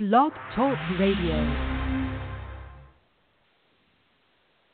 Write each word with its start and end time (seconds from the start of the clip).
Blog 0.00 0.32
Talk 0.56 0.78
Radio. 0.98 1.36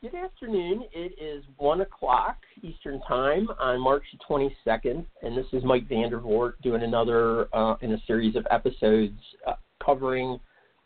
Good 0.01 0.15
afternoon. 0.15 0.85
It 0.93 1.21
is 1.21 1.43
1 1.57 1.81
o'clock 1.81 2.37
Eastern 2.63 3.01
Time 3.01 3.49
on 3.59 3.81
March 3.81 4.05
22nd, 4.29 5.05
and 5.23 5.37
this 5.37 5.45
is 5.51 5.65
Mike 5.65 5.85
VanDervort 5.89 6.53
doing 6.63 6.83
another 6.83 7.53
uh, 7.53 7.75
in 7.81 7.91
a 7.91 7.97
series 8.07 8.37
of 8.37 8.47
episodes 8.49 9.19
uh, 9.45 9.55
covering 9.85 10.39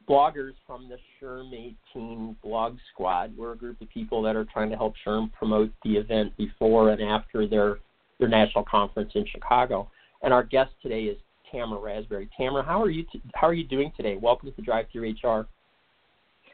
bloggers 0.10 0.54
from 0.66 0.90
the 0.90 0.98
SHRM 1.22 1.76
18 1.94 2.36
blog 2.42 2.78
squad. 2.92 3.38
We're 3.38 3.52
a 3.52 3.58
group 3.58 3.80
of 3.80 3.90
people 3.90 4.24
that 4.24 4.36
are 4.36 4.46
trying 4.46 4.72
to 4.72 4.76
help 4.76 4.96
SHRM 5.06 5.32
promote 5.34 5.72
the 5.84 5.98
event 5.98 6.36
before 6.36 6.90
and 6.90 7.00
after 7.04 7.46
their, 7.46 7.78
their 8.20 8.28
national 8.28 8.64
conference 8.64 9.12
in 9.14 9.24
Chicago. 9.32 9.92
And 10.24 10.34
our 10.34 10.44
guest 10.44 10.72
today 10.82 11.04
is 11.04 11.18
Tamara 11.52 11.80
Rasberry. 11.80 12.30
Tamara, 12.38 12.64
how 12.64 12.82
are 12.82 12.90
you? 12.90 13.04
T- 13.12 13.22
how 13.36 13.48
are 13.48 13.54
you 13.54 13.64
doing 13.64 13.92
today? 13.96 14.18
Welcome 14.18 14.52
to 14.54 14.62
Drive 14.62 14.86
Through 14.92 15.14
HR. 15.24 15.48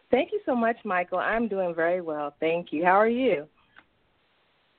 Thank 0.09 0.31
you 0.31 0.39
so 0.45 0.55
much, 0.55 0.77
Michael. 0.85 1.19
I'm 1.19 1.47
doing 1.47 1.75
very 1.75 2.01
well. 2.01 2.33
Thank 2.39 2.71
you. 2.71 2.83
How 2.83 2.99
are 2.99 3.09
you? 3.09 3.45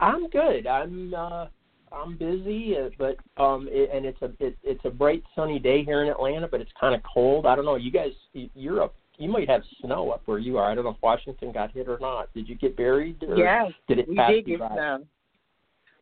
I'm 0.00 0.28
good. 0.28 0.66
I'm 0.66 1.14
uh, 1.14 1.46
I'm 1.92 2.16
busy, 2.16 2.76
uh, 2.76 2.90
but 2.98 3.16
um, 3.42 3.68
it, 3.70 3.90
and 3.92 4.06
it's 4.06 4.20
a 4.22 4.30
it, 4.40 4.56
it's 4.62 4.84
a 4.84 4.90
bright 4.90 5.22
sunny 5.34 5.58
day 5.58 5.84
here 5.84 6.02
in 6.02 6.08
Atlanta, 6.08 6.48
but 6.48 6.60
it's 6.60 6.70
kind 6.80 6.94
of 6.94 7.02
cold. 7.02 7.46
I 7.46 7.56
don't 7.56 7.64
know. 7.64 7.76
You 7.76 7.90
guys, 7.90 8.12
you're 8.32 8.82
up. 8.82 8.94
You 9.18 9.28
might 9.28 9.48
have 9.48 9.62
snow 9.80 10.10
up 10.10 10.22
where 10.26 10.38
you 10.38 10.58
are. 10.58 10.70
I 10.70 10.74
don't 10.74 10.84
know 10.84 10.90
if 10.90 11.02
Washington 11.02 11.52
got 11.52 11.72
hit 11.72 11.88
or 11.88 11.98
not. 12.00 12.32
Did 12.34 12.48
you 12.48 12.54
get 12.54 12.76
buried? 12.76 13.22
Or 13.24 13.36
yeah, 13.36 13.68
did 13.88 13.98
it 13.98 14.08
we 14.08 14.14
pass 14.14 14.30
did 14.30 14.46
get 14.46 14.60
by? 14.60 14.68
snow. 14.68 15.04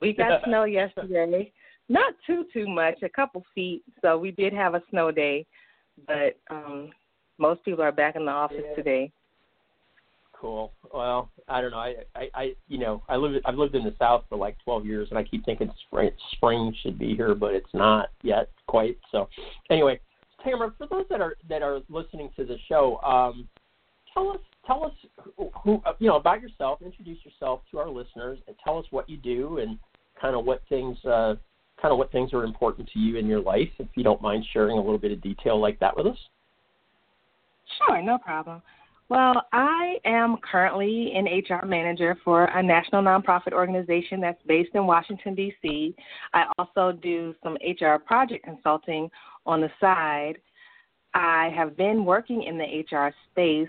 We 0.02 0.12
got 0.12 0.44
snow 0.44 0.64
yesterday. 0.64 1.50
Not 1.88 2.14
too 2.26 2.44
too 2.52 2.66
much, 2.66 3.02
a 3.02 3.08
couple 3.08 3.44
feet. 3.54 3.82
So 4.02 4.18
we 4.18 4.30
did 4.32 4.52
have 4.52 4.74
a 4.74 4.82
snow 4.90 5.10
day, 5.10 5.46
but 6.06 6.38
um 6.50 6.90
most 7.38 7.64
people 7.64 7.82
are 7.82 7.92
back 7.92 8.16
in 8.16 8.24
the 8.24 8.32
office 8.32 8.64
Yeah. 8.68 8.74
today. 8.74 9.12
Cool. 10.32 10.72
Well, 10.92 11.30
I 11.48 11.60
don't 11.62 11.70
know. 11.70 11.78
I, 11.78 11.94
I, 12.14 12.30
I, 12.34 12.54
you 12.68 12.78
know, 12.78 13.02
I 13.08 13.16
live. 13.16 13.40
I've 13.46 13.56
lived 13.56 13.74
in 13.74 13.84
the 13.84 13.94
South 13.98 14.24
for 14.28 14.36
like 14.36 14.56
12 14.64 14.84
years, 14.84 15.08
and 15.08 15.18
I 15.18 15.22
keep 15.22 15.44
thinking 15.46 15.72
spring, 15.86 16.10
spring 16.32 16.74
should 16.82 16.98
be 16.98 17.16
here, 17.16 17.34
but 17.34 17.54
it's 17.54 17.72
not 17.72 18.10
yet 18.22 18.50
quite. 18.66 18.98
So, 19.10 19.28
anyway, 19.70 19.98
Tamara, 20.44 20.74
for 20.76 20.86
those 20.88 21.06
that 21.08 21.22
are 21.22 21.36
that 21.48 21.62
are 21.62 21.80
listening 21.88 22.30
to 22.36 22.44
the 22.44 22.58
show, 22.68 23.00
um, 23.02 23.48
tell 24.12 24.30
us, 24.30 24.40
tell 24.66 24.84
us 24.84 24.92
who, 25.38 25.50
who, 25.64 25.82
you 26.00 26.08
know, 26.08 26.16
about 26.16 26.42
yourself. 26.42 26.82
Introduce 26.82 27.24
yourself 27.24 27.62
to 27.70 27.78
our 27.78 27.88
listeners, 27.88 28.38
and 28.46 28.54
tell 28.62 28.78
us 28.78 28.84
what 28.90 29.08
you 29.08 29.16
do, 29.16 29.58
and 29.58 29.78
kind 30.20 30.36
of 30.36 30.44
what 30.44 30.60
things, 30.68 31.02
uh, 31.06 31.36
kind 31.80 31.92
of 31.92 31.98
what 31.98 32.10
things 32.12 32.32
are 32.32 32.44
important 32.44 32.88
to 32.92 32.98
you 32.98 33.16
in 33.16 33.26
your 33.26 33.40
life. 33.40 33.68
If 33.78 33.88
you 33.94 34.02
don't 34.02 34.22
mind 34.22 34.44
sharing 34.52 34.78
a 34.78 34.80
little 34.80 34.98
bit 34.98 35.12
of 35.12 35.20
detail 35.20 35.60
like 35.60 35.78
that 35.80 35.96
with 35.96 36.06
us. 36.06 36.18
Sure, 37.78 38.02
no 38.02 38.18
problem. 38.18 38.62
Well, 39.08 39.46
I 39.52 39.96
am 40.04 40.36
currently 40.38 41.12
an 41.14 41.26
HR 41.26 41.64
manager 41.64 42.16
for 42.24 42.44
a 42.46 42.62
national 42.62 43.02
nonprofit 43.02 43.52
organization 43.52 44.20
that's 44.20 44.42
based 44.48 44.74
in 44.74 44.84
Washington, 44.84 45.34
D.C. 45.34 45.94
I 46.34 46.46
also 46.58 46.98
do 47.00 47.32
some 47.42 47.56
HR 47.64 47.98
project 47.98 48.44
consulting 48.44 49.08
on 49.44 49.60
the 49.60 49.70
side. 49.80 50.38
I 51.14 51.50
have 51.56 51.76
been 51.76 52.04
working 52.04 52.42
in 52.42 52.58
the 52.58 52.84
HR 52.90 53.14
space 53.30 53.68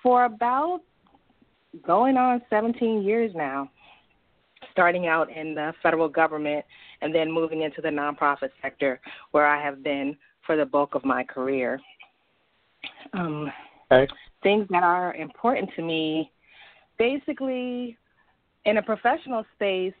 for 0.00 0.26
about 0.26 0.82
going 1.84 2.16
on 2.16 2.40
17 2.48 3.02
years 3.02 3.32
now, 3.34 3.68
starting 4.76 5.06
out 5.06 5.30
in 5.30 5.54
the 5.54 5.72
federal 5.82 6.06
government 6.06 6.62
and 7.00 7.14
then 7.14 7.32
moving 7.32 7.62
into 7.62 7.80
the 7.80 7.88
nonprofit 7.88 8.50
sector 8.60 9.00
where 9.30 9.46
I 9.46 9.62
have 9.64 9.82
been 9.82 10.14
for 10.44 10.54
the 10.54 10.66
bulk 10.66 10.94
of 10.94 11.02
my 11.02 11.24
career. 11.24 11.80
Um, 13.14 13.50
Okay. 13.90 14.12
things 14.42 14.66
that 14.70 14.82
are 14.82 15.14
important 15.14 15.70
to 15.76 15.82
me 15.82 16.32
basically 16.98 17.96
in 18.64 18.78
a 18.78 18.82
professional 18.82 19.44
space 19.54 19.94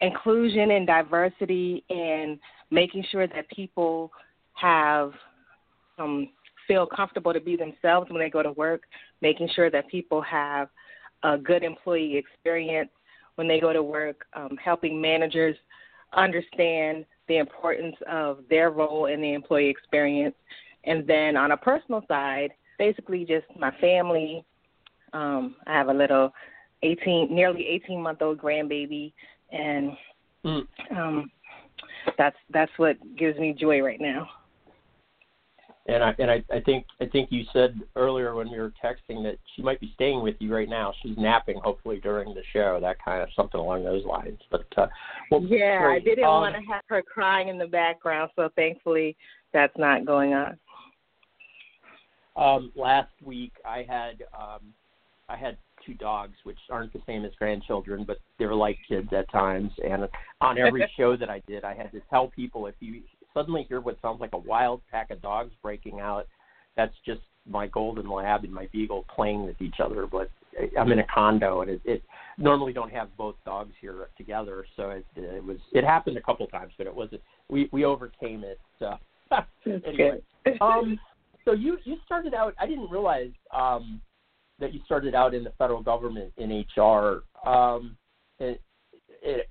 inclusion 0.00 0.70
and 0.70 0.86
diversity 0.86 1.84
and 1.90 2.38
making 2.70 3.04
sure 3.10 3.26
that 3.26 3.48
people 3.50 4.12
have 4.54 5.12
um 5.98 6.28
feel 6.68 6.86
comfortable 6.86 7.32
to 7.32 7.40
be 7.40 7.56
themselves 7.56 8.08
when 8.08 8.20
they 8.20 8.30
go 8.30 8.42
to 8.42 8.52
work 8.52 8.82
making 9.20 9.48
sure 9.52 9.68
that 9.68 9.88
people 9.88 10.22
have 10.22 10.68
a 11.24 11.36
good 11.36 11.64
employee 11.64 12.16
experience 12.16 12.90
when 13.36 13.48
they 13.48 13.60
go 13.60 13.72
to 13.72 13.82
work 13.82 14.26
um, 14.34 14.56
helping 14.62 15.00
managers 15.00 15.56
understand 16.14 17.04
the 17.28 17.38
importance 17.38 17.96
of 18.10 18.40
their 18.50 18.70
role 18.70 19.06
in 19.06 19.20
the 19.20 19.32
employee 19.32 19.68
experience 19.68 20.34
and 20.84 21.06
then 21.06 21.36
on 21.36 21.52
a 21.52 21.56
personal 21.56 22.04
side 22.08 22.50
basically 22.78 23.24
just 23.24 23.46
my 23.58 23.70
family. 23.80 24.44
Um, 25.12 25.56
I 25.66 25.72
have 25.74 25.88
a 25.88 25.94
little 25.94 26.32
eighteen, 26.82 27.28
nearly 27.30 27.66
eighteen 27.66 28.02
month 28.02 28.22
old 28.22 28.38
grandbaby, 28.38 29.12
and 29.50 29.92
Mm. 30.44 30.66
um, 30.90 31.30
that's 32.18 32.36
that's 32.50 32.72
what 32.78 32.96
gives 33.16 33.38
me 33.38 33.52
joy 33.52 33.80
right 33.80 34.00
now. 34.00 34.28
And 35.86 36.04
I 36.04 36.14
and 36.20 36.30
I, 36.30 36.44
I 36.52 36.60
think 36.60 36.86
I 37.00 37.06
think 37.06 37.32
you 37.32 37.44
said 37.52 37.80
earlier 37.96 38.36
when 38.36 38.48
we 38.50 38.58
were 38.58 38.72
texting 38.82 39.24
that 39.24 39.36
she 39.56 39.62
might 39.62 39.80
be 39.80 39.90
staying 39.94 40.22
with 40.22 40.36
you 40.38 40.54
right 40.54 40.68
now. 40.68 40.94
She's 41.02 41.16
napping, 41.18 41.58
hopefully 41.62 41.98
during 42.00 42.34
the 42.34 42.42
show. 42.52 42.78
That 42.80 42.98
kind 43.04 43.20
of 43.20 43.28
something 43.34 43.58
along 43.58 43.82
those 43.82 44.04
lines. 44.04 44.38
But 44.48 44.66
uh, 44.76 44.86
well, 45.30 45.42
yeah, 45.42 45.82
great. 45.82 45.96
I 45.96 46.04
didn't 46.04 46.24
Um, 46.24 46.42
want 46.42 46.54
to 46.54 46.72
have 46.72 46.82
her 46.86 47.02
crying 47.02 47.48
in 47.48 47.58
the 47.58 47.66
background, 47.66 48.30
so 48.36 48.48
thankfully 48.54 49.16
that's 49.52 49.76
not 49.76 50.06
going 50.06 50.34
on. 50.34 50.56
Um, 52.36 52.72
last 52.76 53.12
week 53.24 53.52
I 53.64 53.84
had 53.88 54.22
um, 54.40 54.60
I 55.28 55.36
had 55.36 55.58
two 55.84 55.94
dogs, 55.94 56.36
which 56.44 56.58
aren't 56.70 56.92
the 56.92 57.02
same 57.06 57.24
as 57.24 57.32
grandchildren, 57.38 58.04
but 58.06 58.18
they're 58.38 58.54
like 58.54 58.78
kids 58.88 59.08
at 59.12 59.30
times. 59.32 59.72
And 59.84 60.08
on 60.40 60.58
every 60.58 60.88
show 60.96 61.16
that 61.16 61.28
I 61.28 61.42
did, 61.46 61.64
I 61.64 61.74
had 61.74 61.90
to 61.92 62.00
tell 62.08 62.28
people 62.28 62.66
if 62.66 62.74
you 62.80 63.02
suddenly 63.34 63.64
hear 63.68 63.80
what 63.80 63.98
sounds 64.02 64.20
like 64.20 64.32
a 64.32 64.38
wild 64.38 64.82
pack 64.90 65.10
of 65.10 65.22
dogs 65.22 65.52
breaking 65.62 66.00
out, 66.00 66.26
that's 66.76 66.94
just 67.04 67.20
my 67.48 67.66
golden 67.66 68.08
lab 68.08 68.44
and 68.44 68.52
my 68.52 68.68
beagle 68.72 69.04
playing 69.14 69.44
with 69.44 69.60
each 69.60 69.76
other. 69.82 70.06
But 70.06 70.30
I'm 70.78 70.92
in 70.92 70.98
a 70.98 71.06
condo, 71.12 71.62
and 71.62 71.70
it, 71.70 71.80
it 71.84 72.02
normally 72.38 72.72
don't 72.72 72.92
have 72.92 73.14
both 73.16 73.36
dogs 73.44 73.72
here 73.80 74.08
together, 74.16 74.64
so 74.76 74.90
it, 74.90 75.06
it 75.16 75.44
was 75.44 75.58
it 75.72 75.84
happened 75.84 76.16
a 76.16 76.22
couple 76.22 76.46
times, 76.46 76.72
but 76.78 76.86
it 76.86 76.94
wasn't. 76.94 77.22
We 77.48 77.68
we 77.72 77.84
overcame 77.84 78.44
it. 78.44 78.60
So 78.78 78.96
That's 79.30 79.46
anyway, 79.86 80.20
um, 80.60 80.98
so 81.44 81.52
you 81.52 81.78
you 81.84 81.96
started 82.04 82.34
out. 82.34 82.54
I 82.60 82.66
didn't 82.66 82.90
realize 82.90 83.30
um, 83.54 84.00
that 84.58 84.74
you 84.74 84.80
started 84.84 85.14
out 85.14 85.34
in 85.34 85.44
the 85.44 85.52
federal 85.58 85.82
government 85.82 86.32
in 86.36 86.64
HR. 86.76 87.22
Um, 87.46 87.96
it, 89.22 89.48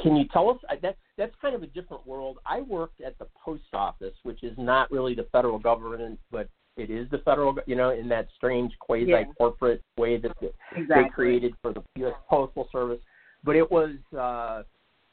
can 0.00 0.16
you 0.16 0.24
tell 0.32 0.50
us 0.50 0.56
that 0.82 0.96
that's 1.16 1.34
kind 1.40 1.54
of 1.54 1.62
a 1.62 1.66
different 1.68 2.06
world? 2.06 2.38
I 2.46 2.62
worked 2.62 3.00
at 3.00 3.18
the 3.18 3.26
post 3.42 3.62
office, 3.72 4.14
which 4.22 4.42
is 4.42 4.56
not 4.58 4.90
really 4.90 5.14
the 5.14 5.26
federal 5.30 5.58
government, 5.58 6.18
but 6.30 6.48
it 6.76 6.90
is 6.90 7.08
the 7.10 7.18
federal. 7.18 7.54
You 7.66 7.76
know, 7.76 7.90
in 7.90 8.08
that 8.08 8.28
strange 8.36 8.72
quasi 8.80 9.12
corporate 9.38 9.82
way 9.96 10.16
that 10.18 10.32
the, 10.40 10.52
exactly. 10.76 11.04
they 11.04 11.08
created 11.10 11.54
for 11.62 11.72
the 11.72 11.82
U.S. 11.96 12.14
Postal 12.28 12.68
Service. 12.72 13.00
But 13.44 13.56
it 13.56 13.70
was 13.70 13.90
uh, 14.16 14.62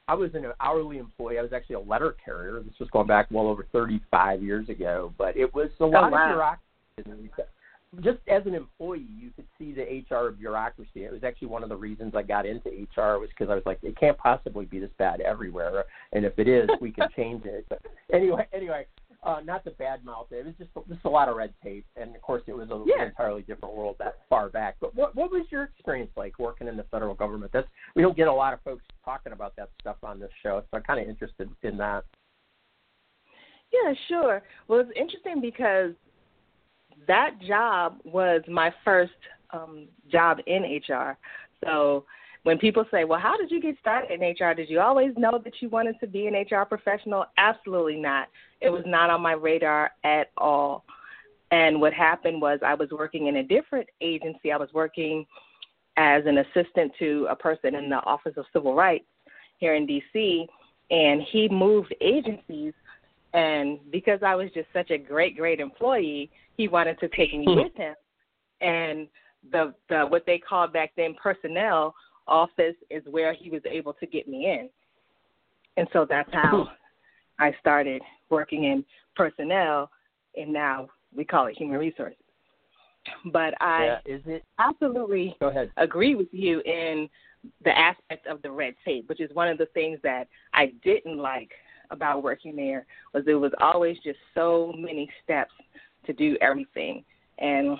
I 0.07 0.15
was 0.15 0.31
an 0.33 0.45
hourly 0.59 0.97
employee. 0.97 1.37
I 1.37 1.41
was 1.41 1.53
actually 1.53 1.75
a 1.75 1.79
letter 1.81 2.15
carrier. 2.23 2.61
This 2.61 2.73
was 2.79 2.89
going 2.89 3.07
back 3.07 3.27
well 3.31 3.47
over 3.47 3.65
35 3.71 4.41
years 4.41 4.67
ago. 4.69 5.13
But 5.17 5.37
it 5.37 5.53
was 5.53 5.69
a 5.79 5.85
lot 5.85 6.05
Oh, 6.05 6.09
wow. 6.09 6.57
of 6.97 7.05
bureaucracy. 7.05 7.31
Just 7.99 8.19
as 8.29 8.45
an 8.45 8.55
employee, 8.55 9.05
you 9.19 9.31
could 9.35 9.47
see 9.59 9.73
the 9.73 10.15
HR 10.15 10.31
bureaucracy. 10.31 11.03
It 11.03 11.11
was 11.11 11.25
actually 11.25 11.49
one 11.49 11.61
of 11.61 11.67
the 11.67 11.75
reasons 11.75 12.13
I 12.15 12.21
got 12.21 12.45
into 12.45 12.69
HR 12.69 13.19
was 13.19 13.27
because 13.29 13.49
I 13.49 13.55
was 13.55 13.63
like, 13.65 13.79
it 13.83 13.99
can't 13.99 14.17
possibly 14.17 14.63
be 14.63 14.79
this 14.79 14.89
bad 14.97 15.19
everywhere, 15.19 15.83
and 16.13 16.23
if 16.23 16.39
it 16.39 16.47
is, 16.47 16.69
we 16.79 16.91
can 16.91 17.09
change 17.17 17.43
it. 17.43 17.65
But 17.67 17.81
anyway, 18.13 18.47
anyway, 18.53 18.85
uh, 19.23 19.41
not 19.43 19.65
the 19.65 19.71
bad 19.71 20.05
mouth. 20.05 20.27
It 20.31 20.45
was 20.45 20.55
just 20.57 20.69
just 20.87 21.03
a 21.03 21.09
lot 21.09 21.27
of 21.27 21.35
red 21.35 21.53
tape, 21.61 21.85
and 21.97 22.15
of 22.15 22.21
course, 22.21 22.43
it 22.47 22.53
was 22.53 22.69
a, 22.69 22.81
Yeah. 22.85 23.01
an 23.01 23.09
entirely 23.09 23.41
different 23.41 23.75
world 23.75 23.97
that 23.99 24.19
far 24.29 24.47
back. 24.47 24.77
But 24.79 24.95
what 24.95 25.13
what 25.15 25.29
was 25.29 25.45
your 25.51 25.63
experience 25.63 26.11
like 26.15 26.39
working 26.39 26.69
in 26.69 26.77
the 26.77 26.85
federal 26.85 27.13
government? 27.13 27.51
That's 27.51 27.67
we 27.95 28.01
don't 28.01 28.15
get 28.15 28.29
a 28.29 28.33
lot 28.33 28.53
of 28.53 28.61
folks 28.61 28.83
talking 29.03 29.33
about 29.33 29.55
that 29.57 29.69
stuff 29.81 29.97
on 30.01 30.17
this 30.19 30.31
show, 30.41 30.61
so 30.61 30.77
I'm 30.77 30.83
kind 30.83 31.01
of 31.01 31.09
interested 31.09 31.49
in 31.63 31.75
that. 31.77 32.05
Yeah, 33.71 33.93
sure. 34.07 34.43
Well, 34.67 34.79
it's 34.79 34.91
interesting 34.95 35.41
because 35.41 35.91
that 37.07 37.31
job 37.47 37.97
was 38.03 38.41
my 38.47 38.73
first 38.83 39.11
um, 39.51 39.87
job 40.11 40.37
in 40.47 40.63
HR. 40.63 41.17
So 41.63 42.05
when 42.43 42.57
people 42.57 42.85
say, 42.91 43.03
"Well, 43.03 43.19
how 43.19 43.37
did 43.37 43.51
you 43.51 43.61
get 43.61 43.77
started 43.79 44.11
in 44.11 44.21
HR? 44.21 44.53
Did 44.53 44.69
you 44.69 44.79
always 44.79 45.11
know 45.17 45.39
that 45.43 45.53
you 45.61 45.69
wanted 45.69 45.99
to 45.99 46.07
be 46.07 46.27
an 46.27 46.33
HR 46.33 46.65
professional?" 46.65 47.25
Absolutely 47.37 47.97
not. 47.97 48.27
It 48.61 48.69
was 48.69 48.83
not 48.85 49.09
on 49.09 49.21
my 49.21 49.33
radar 49.33 49.91
at 50.03 50.31
all. 50.37 50.85
And 51.51 51.81
what 51.81 51.93
happened 51.93 52.41
was 52.41 52.59
I 52.65 52.73
was 52.73 52.89
working 52.91 53.27
in 53.27 53.37
a 53.37 53.43
different 53.43 53.87
agency. 53.99 54.51
I 54.51 54.57
was 54.57 54.69
working 54.73 55.25
as 55.97 56.23
an 56.25 56.37
assistant 56.37 56.93
to 56.99 57.27
a 57.29 57.35
person 57.35 57.75
in 57.75 57.89
the 57.89 57.97
Office 57.97 58.33
of 58.37 58.45
Civil 58.53 58.73
Rights 58.73 59.05
here 59.57 59.75
in 59.75 59.85
DC, 59.85 60.47
and 60.89 61.21
he 61.31 61.49
moved 61.49 61.93
agencies 62.01 62.73
And 63.33 63.79
because 63.91 64.19
I 64.25 64.35
was 64.35 64.49
just 64.53 64.67
such 64.73 64.91
a 64.91 64.97
great, 64.97 65.37
great 65.37 65.59
employee, 65.59 66.29
he 66.57 66.67
wanted 66.67 66.99
to 66.99 67.07
take 67.09 67.33
me 67.33 67.45
with 67.47 67.75
him. 67.75 67.95
And 68.61 69.07
the 69.51 69.73
the 69.89 70.05
what 70.05 70.25
they 70.25 70.37
called 70.37 70.71
back 70.71 70.91
then 70.95 71.15
personnel 71.21 71.95
office 72.27 72.75
is 72.89 73.03
where 73.09 73.33
he 73.33 73.49
was 73.49 73.61
able 73.69 73.93
to 73.93 74.05
get 74.05 74.27
me 74.27 74.45
in. 74.45 74.69
And 75.77 75.87
so 75.93 76.05
that's 76.07 76.31
how 76.31 76.69
I 77.39 77.55
started 77.59 78.01
working 78.29 78.65
in 78.65 78.85
personnel 79.15 79.89
and 80.35 80.53
now 80.53 80.87
we 81.15 81.25
call 81.25 81.47
it 81.47 81.57
human 81.57 81.77
resources. 81.77 82.17
But 83.31 83.59
I 83.59 83.85
yeah, 83.85 83.99
is 84.05 84.21
it 84.25 84.43
absolutely 84.59 85.35
agree 85.77 86.15
with 86.15 86.27
you 86.31 86.61
in 86.61 87.09
the 87.65 87.77
aspect 87.77 88.27
of 88.27 88.41
the 88.43 88.51
red 88.51 88.75
tape, 88.85 89.09
which 89.09 89.19
is 89.19 89.33
one 89.33 89.47
of 89.47 89.57
the 89.57 89.65
things 89.67 89.99
that 90.03 90.27
I 90.53 90.73
didn't 90.83 91.17
like 91.17 91.49
about 91.91 92.23
working 92.23 92.55
there 92.55 92.85
was 93.13 93.23
it 93.27 93.35
was 93.35 93.51
always 93.59 93.97
just 94.03 94.19
so 94.33 94.73
many 94.77 95.09
steps 95.23 95.51
to 96.05 96.13
do 96.13 96.37
everything. 96.41 97.03
And 97.39 97.77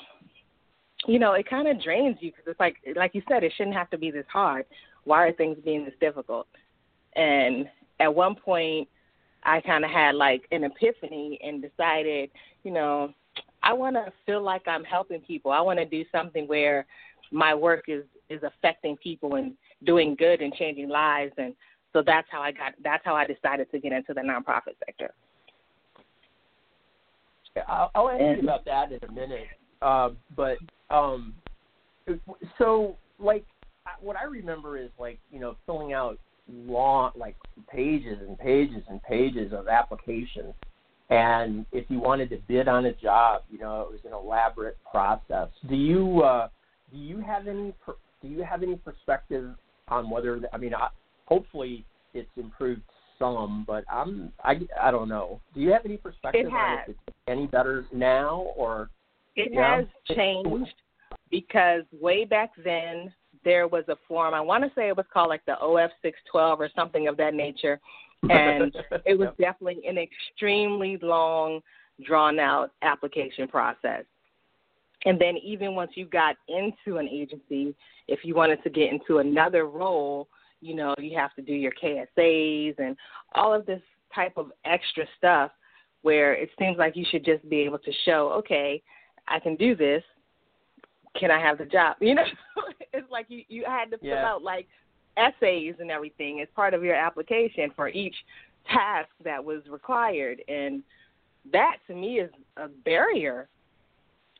you 1.08 1.18
know, 1.18 1.34
it 1.34 1.50
kind 1.50 1.68
of 1.68 1.82
drains 1.82 2.18
you 2.20 2.32
because 2.32 2.46
it's 2.48 2.60
like 2.60 2.76
like 2.96 3.16
you 3.16 3.24
said 3.28 3.44
it 3.44 3.54
shouldn't 3.56 3.76
have 3.76 3.90
to 3.90 3.98
be 3.98 4.12
this 4.12 4.26
hard. 4.32 4.66
Why 5.04 5.26
are 5.26 5.34
things 5.34 5.58
being 5.64 5.86
this 5.86 5.94
difficult? 6.00 6.48
And 7.16 7.68
at 8.00 8.14
one 8.14 8.36
point 8.36 8.88
I 9.44 9.62
kind 9.62 9.84
of 9.84 9.92
had 9.92 10.16
like 10.16 10.44
an 10.52 10.64
epiphany 10.64 11.40
and 11.44 11.62
decided, 11.62 12.30
you 12.64 12.72
know, 12.72 13.14
I 13.64 13.74
want 13.74 13.96
to 13.96 14.12
feel 14.26 14.42
like 14.42 14.68
I'm 14.68 14.84
helping 14.84 15.22
people. 15.22 15.52
I 15.52 15.62
want 15.62 15.80
to 15.80 15.86
do 15.86 16.04
something 16.12 16.48
where 16.48 16.86
my 17.32 17.56
work 17.56 17.86
is 17.88 18.04
is 18.30 18.42
affecting 18.44 18.96
people 18.98 19.36
and 19.36 19.54
doing 19.86 20.16
good 20.18 20.42
and 20.42 20.54
changing 20.54 20.90
lives 20.90 21.34
and 21.38 21.54
so 21.94 22.02
that's 22.06 22.28
how 22.32 22.42
I 22.42 22.52
got 22.52 22.74
that's 22.84 23.04
how 23.06 23.16
I 23.16 23.26
decided 23.26 23.70
to 23.72 23.80
get 23.80 23.92
into 23.92 24.14
the 24.14 24.22
nonprofit 24.22 24.76
sector. 24.86 25.12
I'll, 27.68 27.92
I'll 27.96 28.10
ask 28.10 28.38
you 28.38 28.44
about 28.44 28.64
that 28.66 28.92
in 28.92 29.00
a 29.10 29.12
minute. 29.12 29.48
Uh, 29.82 30.12
but 30.36 30.58
um, 30.90 31.34
so 32.58 32.96
like 33.20 33.46
what 34.00 34.16
I 34.16 34.24
remember 34.24 34.78
is 34.78 34.90
like 35.00 35.20
you 35.32 35.40
know 35.40 35.56
filling 35.66 35.94
out 35.94 36.18
long 36.50 37.12
like 37.16 37.36
pages 37.72 38.20
and 38.28 38.38
pages 38.38 38.84
and 38.90 39.02
pages 39.04 39.54
of 39.54 39.68
applications 39.68 40.54
and 41.10 41.66
if 41.72 41.86
you 41.90 42.00
wanted 42.00 42.30
to 42.30 42.38
bid 42.48 42.68
on 42.68 42.86
a 42.86 42.94
job 42.94 43.44
you 43.50 43.60
know 43.60 43.82
it 43.82 43.92
was 43.92 44.00
an 44.06 44.14
elaborate 44.14 44.78
process 44.90 45.48
do 45.70 45.76
you 45.76 46.22
uh 46.22 46.50
do 46.92 46.98
you 46.98 47.20
have 47.20 47.48
any 47.48 47.74
per, 47.86 47.94
do 48.22 48.28
you 48.28 48.44
have 48.44 48.64
any 48.64 48.76
perspective 48.76 49.52
on 49.88 50.10
whether 50.10 50.42
i 50.52 50.58
mean 50.58 50.74
I, 50.74 50.88
hopefully 51.32 51.86
it's 52.14 52.30
improved 52.36 52.82
some 53.18 53.64
but 53.68 53.84
i'm 53.90 54.32
i 54.44 54.60
i 54.82 54.92
don't 54.92 55.08
know 55.08 55.40
do 55.54 55.62
you 55.62 55.72
have 55.72 55.86
any 55.86 55.98
perspective 55.98 56.52
on 56.52 56.80
if 56.80 56.90
it's 56.90 57.18
any 57.28 57.48
better 57.48 57.86
now 57.94 58.48
or 58.58 58.90
it 59.36 59.54
has 59.56 59.86
changed 60.16 60.74
because 61.30 61.84
way 62.00 62.26
back 62.26 62.52
then 62.64 63.14
there 63.44 63.68
was 63.68 63.84
a 63.88 63.96
form. 64.08 64.34
I 64.34 64.42
want 64.42 64.64
to 64.64 64.72
say 64.76 64.88
it 64.88 64.98
was 64.98 65.06
called 65.12 65.30
like 65.30 65.46
the 65.46 65.58
OF 65.60 65.90
six 66.02 66.20
twelve 66.30 66.60
or 66.60 66.70
something 66.76 67.08
of 67.08 67.18
that 67.18 67.34
nature, 67.34 67.80
and 68.30 68.76
it 69.06 69.18
was 69.18 69.30
yep. 69.40 69.54
definitely 69.54 69.88
an 69.88 69.98
extremely 69.98 70.98
long, 71.02 71.62
drawn 72.06 72.40
out 72.40 72.72
application 72.82 73.48
process. 73.48 74.04
And 75.06 75.20
then 75.20 75.38
even 75.38 75.74
once 75.74 75.92
you 75.96 76.06
got 76.06 76.36
into 76.48 77.00
an 77.00 77.08
agency, 77.08 77.74
if 78.08 78.20
you 78.24 78.36
wanted 78.36 78.62
to 78.64 78.70
get 78.70 78.92
into 78.92 79.18
another 79.18 79.66
role, 79.66 80.28
you 80.62 80.76
know, 80.76 80.94
you 80.98 81.18
have 81.18 81.34
to 81.36 81.42
do 81.42 81.54
your 81.54 81.74
KSAs 81.82 82.76
and 82.80 82.96
all 83.36 83.54
of 83.54 83.66
this 83.66 83.82
type 84.14 84.34
of 84.38 84.52
extra 84.66 85.06
stuff 85.18 85.52
where 86.02 86.34
it 86.34 86.50
seems 86.58 86.78
like 86.78 86.96
you 86.96 87.06
should 87.10 87.26
just 87.26 87.48
be 87.50 87.60
able 87.60 87.80
to 87.80 87.92
show, 88.06 88.32
okay, 88.38 88.82
I 89.28 89.40
can 89.40 89.56
do 89.56 89.76
this 89.76 90.04
can 91.20 91.32
I 91.32 91.40
have 91.40 91.58
the 91.58 91.66
job? 91.66 91.98
You 92.02 92.16
know, 92.16 92.24
it's 92.94 93.10
like 93.12 93.28
you 93.30 93.44
you 93.48 93.64
had 93.66 93.92
to 93.92 93.98
yeah. 94.02 94.16
fill 94.16 94.26
out 94.26 94.44
like 94.44 94.68
essays 95.18 95.76
and 95.80 95.92
everything 95.92 96.42
as 96.42 96.48
part 96.56 96.74
of 96.74 96.84
your 96.84 96.96
application 96.96 97.72
for 97.76 97.90
each 97.90 98.16
task 98.68 99.10
that 99.24 99.44
was 99.44 99.62
required, 99.70 100.42
and 100.48 100.84
that 101.52 101.78
to 101.88 101.96
me 101.96 102.20
is 102.20 102.32
a 102.58 102.68
barrier. 102.68 103.50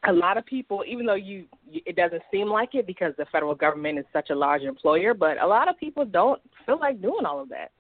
A 0.08 0.14
lot 0.14 0.38
of 0.38 0.46
people, 0.46 0.84
even 0.88 1.06
though 1.06 1.16
you, 1.16 1.46
it 1.72 1.96
doesn't 1.96 2.24
seem 2.32 2.48
like 2.48 2.74
it 2.74 2.88
because 2.88 3.14
the 3.18 3.26
federal 3.32 3.54
government 3.54 4.00
is 4.00 4.06
such 4.12 4.32
a 4.32 4.36
large 4.36 4.64
employer, 4.64 5.14
but 5.14 5.40
a 5.40 5.46
lot 5.46 5.70
of 5.70 5.78
people 5.78 6.06
don't 6.06 6.42
feel 6.66 6.80
like 6.80 7.02
doing 7.02 7.26
all 7.26 7.40
of 7.40 7.50
that. 7.50 7.72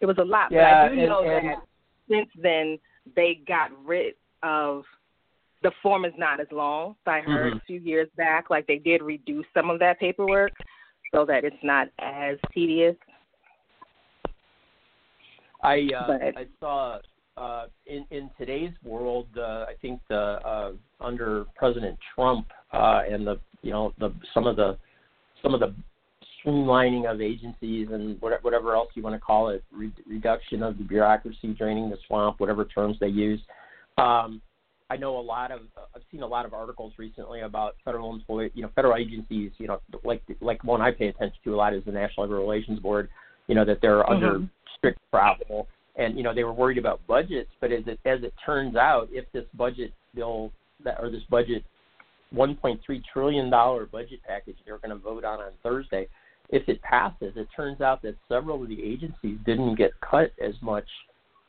It 0.00 0.06
was 0.06 0.18
a 0.18 0.24
lot, 0.24 0.50
yeah, 0.50 0.86
but 0.86 0.92
I 0.92 0.94
do 0.94 1.00
and, 1.00 1.08
know 1.08 1.22
and, 1.22 1.48
that 1.48 1.62
since 2.10 2.28
then 2.42 2.78
they 3.16 3.40
got 3.46 3.70
rid 3.84 4.14
of 4.42 4.84
the 5.62 5.70
form 5.82 6.04
is 6.04 6.12
not 6.18 6.40
as 6.40 6.48
long. 6.50 6.96
So 7.04 7.12
I 7.12 7.20
heard 7.20 7.52
mm-hmm. 7.52 7.58
a 7.58 7.66
few 7.66 7.80
years 7.80 8.08
back, 8.16 8.50
like 8.50 8.66
they 8.66 8.78
did 8.78 9.02
reduce 9.02 9.46
some 9.54 9.70
of 9.70 9.78
that 9.78 10.00
paperwork 10.00 10.52
so 11.14 11.24
that 11.26 11.44
it's 11.44 11.56
not 11.62 11.88
as 12.00 12.36
tedious. 12.52 12.96
I 15.62 15.88
uh, 15.96 16.06
but, 16.06 16.22
I 16.36 16.46
saw 16.58 16.98
uh, 17.36 17.66
in 17.86 18.04
in 18.10 18.30
today's 18.38 18.72
world, 18.84 19.26
uh, 19.36 19.66
I 19.68 19.74
think 19.80 20.00
the 20.08 20.16
uh, 20.16 20.72
under 21.00 21.46
President 21.56 21.98
Trump 22.14 22.46
uh, 22.72 23.02
and 23.08 23.26
the 23.26 23.38
you 23.62 23.70
know 23.70 23.92
the 23.98 24.12
some 24.34 24.46
of 24.46 24.56
the 24.56 24.76
some 25.42 25.54
of 25.54 25.60
the 25.60 25.74
streamlining 26.44 27.10
of 27.10 27.20
agencies 27.20 27.88
and 27.90 28.20
whatever 28.20 28.74
else 28.74 28.88
you 28.94 29.02
want 29.02 29.14
to 29.14 29.20
call 29.20 29.48
it, 29.48 29.62
re- 29.72 29.92
reduction 30.06 30.62
of 30.62 30.76
the 30.76 30.84
bureaucracy, 30.84 31.54
draining 31.56 31.88
the 31.88 31.96
swamp, 32.06 32.40
whatever 32.40 32.64
terms 32.64 32.96
they 33.00 33.08
use. 33.08 33.40
Um, 33.98 34.40
I 34.90 34.96
know 34.96 35.18
a 35.18 35.20
lot 35.20 35.50
of 35.50 35.60
I've 35.96 36.02
seen 36.10 36.22
a 36.22 36.26
lot 36.26 36.44
of 36.44 36.52
articles 36.52 36.92
recently 36.98 37.40
about 37.40 37.76
federal 37.82 38.12
employee, 38.12 38.50
you 38.54 38.62
know, 38.62 38.70
federal 38.74 38.96
agencies, 38.96 39.52
you 39.56 39.68
know, 39.68 39.80
like 40.04 40.22
like 40.42 40.62
one 40.64 40.82
I 40.82 40.90
pay 40.90 41.08
attention 41.08 41.38
to 41.44 41.54
a 41.54 41.56
lot 41.56 41.72
is 41.72 41.82
the 41.86 41.92
National 41.92 42.26
Labor 42.26 42.38
Relations 42.38 42.78
Board, 42.78 43.08
you 43.46 43.54
know, 43.54 43.64
that 43.64 43.78
they're 43.80 44.02
mm-hmm. 44.02 44.12
under 44.12 44.48
strict 44.76 44.98
travel, 45.10 45.66
and 45.96 46.16
you 46.16 46.22
know 46.22 46.34
they 46.34 46.44
were 46.44 46.52
worried 46.52 46.78
about 46.78 47.00
budgets, 47.06 47.50
but 47.60 47.72
as 47.72 47.84
it 47.86 47.98
as 48.04 48.22
it 48.22 48.32
turns 48.44 48.76
out, 48.76 49.08
if 49.10 49.24
this 49.32 49.44
budget 49.54 49.92
bill 50.14 50.52
that 50.84 50.98
or 51.00 51.10
this 51.10 51.22
budget 51.30 51.64
1.3 52.34 52.78
trillion 53.12 53.50
dollar 53.50 53.86
budget 53.86 54.20
package 54.26 54.56
they're 54.64 54.78
going 54.78 54.90
to 54.90 54.96
vote 54.96 55.24
on 55.24 55.40
on 55.40 55.52
Thursday, 55.62 56.08
if 56.48 56.68
it 56.68 56.80
passes, 56.82 57.32
it 57.36 57.48
turns 57.54 57.80
out 57.80 58.02
that 58.02 58.16
several 58.28 58.62
of 58.62 58.68
the 58.68 58.82
agencies 58.82 59.38
didn't 59.44 59.76
get 59.76 59.92
cut 60.00 60.32
as 60.42 60.54
much 60.60 60.86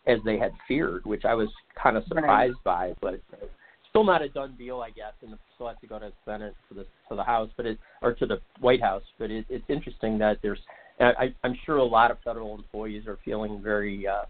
as 0.08 0.20
they 0.26 0.38
had 0.38 0.52
feared, 0.68 1.06
which 1.06 1.26
I 1.26 1.34
was 1.34 1.50
kind 1.82 1.98
of 1.98 2.04
surprised 2.08 2.56
right. 2.66 2.96
by. 3.02 3.20
But 3.30 3.42
still 3.90 4.04
not 4.04 4.22
a 4.22 4.30
done 4.30 4.56
deal, 4.58 4.82
I 4.82 4.90
guess, 4.90 5.14
and 5.22 5.38
still 5.56 5.68
has 5.68 5.78
to 5.82 5.88
go 5.88 6.00
to 6.00 6.08
the 6.08 6.32
Senate 6.32 6.56
to 6.70 6.76
the 6.76 6.86
to 7.10 7.16
the 7.16 7.24
House, 7.24 7.50
but 7.56 7.66
it 7.66 7.78
or 8.02 8.14
to 8.14 8.26
the 8.26 8.40
White 8.60 8.82
House. 8.82 9.04
But 9.20 9.32
it, 9.32 9.46
it's 9.50 9.66
interesting 9.70 10.18
that 10.20 10.40
there's. 10.42 10.60
I, 11.00 11.36
I'm 11.44 11.58
sure 11.66 11.78
a 11.78 11.84
lot 11.84 12.12
of 12.12 12.18
federal 12.24 12.56
employees 12.56 13.08
are 13.08 13.18
feeling 13.26 13.62
very, 13.62 14.08
uh, 14.08 14.24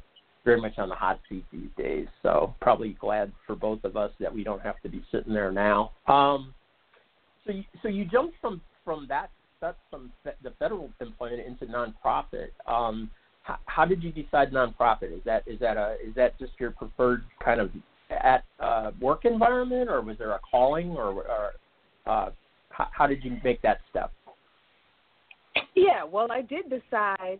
very 0.46 0.60
much 0.60 0.78
on 0.78 0.90
the 0.90 0.96
hot 0.96 1.20
seat 1.30 1.46
these 1.52 1.70
days. 1.78 2.08
So 2.22 2.56
probably 2.62 2.98
glad 3.00 3.32
for 3.46 3.56
both 3.56 3.84
of 3.84 3.98
us 3.98 4.12
that 4.20 4.34
we 4.34 4.44
don't 4.44 4.62
have 4.62 4.82
to 4.82 4.90
be 4.90 5.04
sitting 5.12 5.34
there 5.34 5.52
now. 5.52 5.92
Um, 6.08 6.54
so 7.46 7.52
you, 7.52 7.64
so 7.82 7.88
you 7.90 8.06
jumped 8.06 8.36
from 8.42 8.62
from 8.86 9.06
that 9.08 9.30
that's 9.62 9.78
from 9.90 10.12
the 10.24 10.52
federal 10.60 10.90
employment 11.00 11.42
into 11.48 11.66
nonprofit. 11.66 12.50
Um, 12.68 13.10
how, 13.44 13.58
how 13.66 13.86
did 13.86 14.04
you 14.04 14.12
decide 14.12 14.52
nonprofit? 14.52 15.16
Is 15.16 15.22
that 15.26 15.44
is 15.48 15.60
that 15.60 15.78
a 15.78 15.96
is 16.06 16.14
that 16.16 16.38
just 16.38 16.52
your 16.60 16.72
preferred 16.72 17.24
kind 17.44 17.62
of 17.62 17.70
at 18.10 18.44
uh, 18.60 18.92
work 19.00 19.26
environment, 19.26 19.90
or 19.90 20.02
was 20.02 20.18
there 20.18 20.32
a 20.32 20.40
calling, 20.40 20.92
or, 20.92 21.24
or 21.24 21.52
uh, 22.06 22.30
how, 22.70 22.88
how 22.92 23.08
did 23.08 23.24
you 23.24 23.38
make 23.44 23.62
that 23.62 23.80
step? 23.90 24.12
Yeah, 25.76 26.04
well, 26.04 26.32
I 26.32 26.42
did 26.42 26.70
decide 26.70 27.40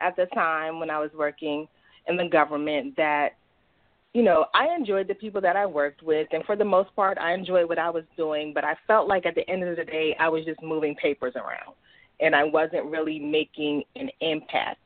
at 0.00 0.16
the 0.16 0.26
time 0.34 0.80
when 0.80 0.90
I 0.90 0.98
was 0.98 1.10
working 1.16 1.68
in 2.08 2.16
the 2.16 2.28
government 2.28 2.96
that 2.96 3.30
you 4.12 4.22
know, 4.22 4.46
I 4.54 4.68
enjoyed 4.72 5.08
the 5.08 5.14
people 5.14 5.40
that 5.40 5.56
I 5.56 5.66
worked 5.66 6.00
with, 6.00 6.28
and 6.30 6.44
for 6.44 6.54
the 6.54 6.64
most 6.64 6.94
part, 6.94 7.18
I 7.18 7.34
enjoyed 7.34 7.68
what 7.68 7.80
I 7.80 7.90
was 7.90 8.04
doing. 8.16 8.52
But 8.54 8.62
I 8.62 8.76
felt 8.86 9.08
like 9.08 9.26
at 9.26 9.34
the 9.34 9.48
end 9.50 9.64
of 9.64 9.76
the 9.76 9.84
day, 9.84 10.14
I 10.20 10.28
was 10.28 10.44
just 10.44 10.62
moving 10.62 10.94
papers 10.94 11.32
around, 11.34 11.74
and 12.20 12.32
I 12.32 12.44
wasn't 12.44 12.84
really 12.84 13.18
making 13.18 13.82
an 13.96 14.08
impact 14.20 14.84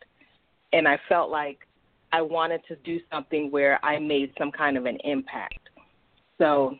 and 0.72 0.86
I 0.86 0.98
felt 1.08 1.30
like 1.30 1.66
I 2.12 2.22
wanted 2.22 2.62
to 2.68 2.76
do 2.76 3.00
something 3.10 3.50
where 3.50 3.82
I 3.84 3.98
made 3.98 4.32
some 4.38 4.50
kind 4.50 4.76
of 4.76 4.86
an 4.86 4.98
impact. 5.04 5.68
So 6.38 6.76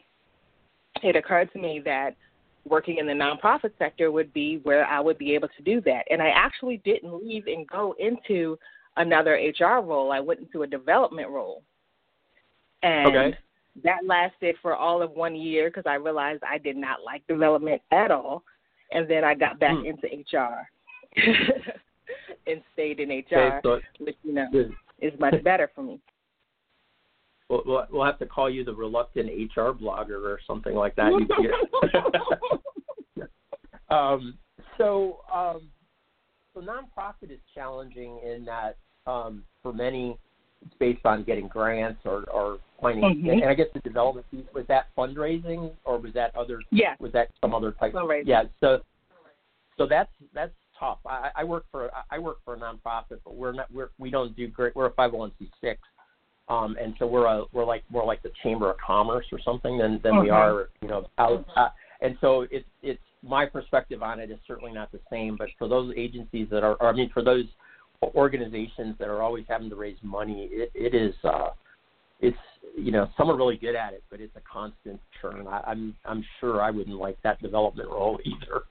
it 1.03 1.17
occurred 1.17 1.53
to 1.53 1.59
me 1.59 1.81
that 1.85 2.17
working 2.65 2.99
in 2.99 3.07
the 3.07 3.13
nonprofit 3.13 3.73
sector 3.79 4.11
would 4.11 4.33
be 4.33 4.61
where 4.63 4.85
I 4.87 5.01
would 5.01 5.19
be 5.19 5.35
able 5.35 5.49
to 5.49 5.63
do 5.63 5.81
that. 5.83 6.05
And 6.11 6.23
I 6.23 6.29
actually 6.29 6.79
didn't 6.85 7.15
leave 7.15 7.47
and 7.47 7.67
go 7.67 7.95
into 7.99 8.59
another 8.97 9.33
HR 9.33 9.81
role. 9.81 10.13
I 10.13 10.21
went 10.21 10.41
into 10.41 10.63
a 10.63 10.67
development 10.67 11.31
role. 11.31 11.63
And 12.83 13.17
okay. 13.17 13.39
that 13.85 14.05
lasted 14.07 14.57
for 14.63 14.75
all 14.75 15.03
of 15.03 15.13
one 15.13 15.35
year 15.35 15.71
because 15.71 15.85
I 15.87 15.95
realized 15.95 16.43
I 16.49 16.59
did 16.59 16.77
not 16.77 16.99
like 17.05 17.27
development 17.27 17.83
at 17.91 18.11
all. 18.11 18.43
And 18.93 19.09
then 19.09 19.25
I 19.25 19.35
got 19.35 19.59
back 19.59 19.77
hmm. 19.77 19.87
into 19.87 20.07
HR. 20.07 20.69
and 22.47 22.63
stayed 22.73 23.01
in 23.01 23.11
HR, 23.11 23.35
okay, 23.35 23.59
so, 23.63 23.81
which 23.99 24.17
you 24.23 24.33
know 24.33 24.49
is 25.01 25.13
much 25.19 25.43
better 25.45 25.71
for 25.75 25.83
me. 25.83 26.01
We'll, 27.49 27.63
we'll, 27.67 27.87
we'll 27.91 28.05
have 28.05 28.19
to 28.19 28.27
call 28.27 28.51
you 28.51 28.65
the 28.65 28.75
reluctant 28.75 29.29
HR 29.29 29.71
blogger 29.71 30.23
or 30.23 30.39
something 30.47 30.75
like 30.75 30.97
that. 30.97 31.13
um, 33.91 34.37
so, 34.77 35.21
um, 35.35 35.69
so 36.55 36.61
nonprofit 36.61 37.31
is 37.31 37.41
challenging 37.55 38.21
in 38.25 38.45
that 38.45 38.77
um, 39.07 39.43
for 39.63 39.73
many 39.73 40.19
it's 40.65 40.75
based 40.79 41.05
on 41.07 41.23
getting 41.23 41.47
grants 41.49 42.01
or, 42.05 42.25
or 42.31 42.59
finding. 42.81 43.05
Mm-hmm. 43.05 43.31
And 43.31 43.45
I 43.45 43.55
guess 43.55 43.69
the 43.75 43.81
development 43.81 44.27
piece 44.31 44.45
was 44.55 44.65
that 44.69 44.87
fundraising 44.97 45.73
or 45.85 45.99
was 45.99 46.13
that 46.15 46.35
other? 46.37 46.61
Yeah. 46.71 46.95
Was 46.99 47.13
that 47.13 47.29
some 47.41 47.55
other 47.55 47.73
type? 47.73 47.93
Fundraising. 47.93 48.27
Yeah. 48.27 48.43
So, 48.61 48.81
so 49.77 49.87
that's 49.87 50.11
that's 50.35 50.53
tough. 50.79 50.99
I, 51.07 51.31
I 51.37 51.45
work 51.45 51.65
for 51.71 51.91
I 52.11 52.19
work 52.19 52.39
for 52.45 52.55
a 52.55 52.59
nonprofit, 52.59 53.21
but 53.25 53.37
we're 53.37 53.53
not 53.53 53.71
we're 53.73 53.91
we 53.99 54.11
don't 54.11 54.35
do 54.37 54.49
great. 54.49 54.75
We're 54.75 54.87
a 54.87 54.93
501c6, 54.93 55.77
um, 56.49 56.77
and 56.81 56.95
so 56.99 57.07
we're 57.07 57.27
a 57.27 57.45
we're 57.53 57.65
like 57.65 57.85
more 57.91 58.05
like 58.05 58.23
the 58.23 58.33
Chamber 58.43 58.71
of 58.71 58.77
Commerce 58.79 59.27
or 59.33 59.39
something 59.45 59.79
than 59.79 60.01
than 60.03 60.19
we 60.19 60.29
Mhm. 60.29 60.35
are 60.35 60.69
you 60.81 60.89
know 60.89 61.07
out. 61.19 61.45
Uh, 61.57 61.69
and 62.01 62.17
so 62.21 62.47
it's 62.51 62.69
it's 62.83 63.03
my 63.23 63.45
perspective 63.45 64.03
on 64.03 64.21
it 64.21 64.31
is 64.31 64.39
certainly 64.47 64.73
not 64.73 64.91
the 64.93 65.01
same. 65.11 65.37
But 65.37 65.49
for 65.59 65.69
those 65.69 65.93
agencies 65.97 66.49
that 66.51 66.63
are, 66.63 66.77
or 66.77 66.89
I 66.89 66.93
mean, 66.93 67.11
for 67.11 67.23
those 67.23 67.45
organizations 68.15 68.97
that 68.99 69.09
are 69.09 69.23
always 69.23 69.45
having 69.49 69.69
to 69.71 69.77
raise 69.77 69.99
money, 70.03 70.49
it, 70.53 70.71
it 70.75 70.95
is 70.95 71.15
uh, 71.25 71.51
it's 72.21 72.37
you 72.77 72.93
know 72.93 73.09
some 73.17 73.31
are 73.31 73.37
really 73.37 73.57
good 73.57 73.75
at 73.75 73.93
it, 73.93 74.03
but 74.11 74.21
it's 74.21 74.37
a 74.37 74.41
constant 74.51 75.01
churn. 75.21 75.47
I, 75.47 75.61
I'm 75.67 75.97
I'm 76.05 76.25
sure 76.41 76.63
I 76.63 76.71
wouldn't 76.71 76.97
like 76.97 77.19
that 77.23 77.43
development 77.43 77.89
role 77.91 78.19
either. 78.25 78.63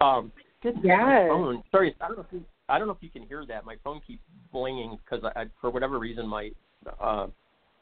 Um, 0.00 0.32
Yes. 0.64 1.28
Sorry, 1.72 1.92
I 2.00 2.06
don't 2.06 2.18
know 2.18 2.22
if 2.22 2.26
you, 2.30 2.44
I 2.68 2.78
don't 2.78 2.86
know 2.86 2.94
if 2.94 3.02
you 3.02 3.10
can 3.10 3.22
hear 3.26 3.44
that. 3.46 3.64
My 3.64 3.76
phone 3.84 4.00
keeps 4.06 4.22
blinging 4.54 4.98
because 4.98 5.24
I, 5.36 5.40
I 5.42 5.44
for 5.60 5.70
whatever 5.70 5.98
reason 5.98 6.26
my 6.26 6.50
uh, 7.00 7.26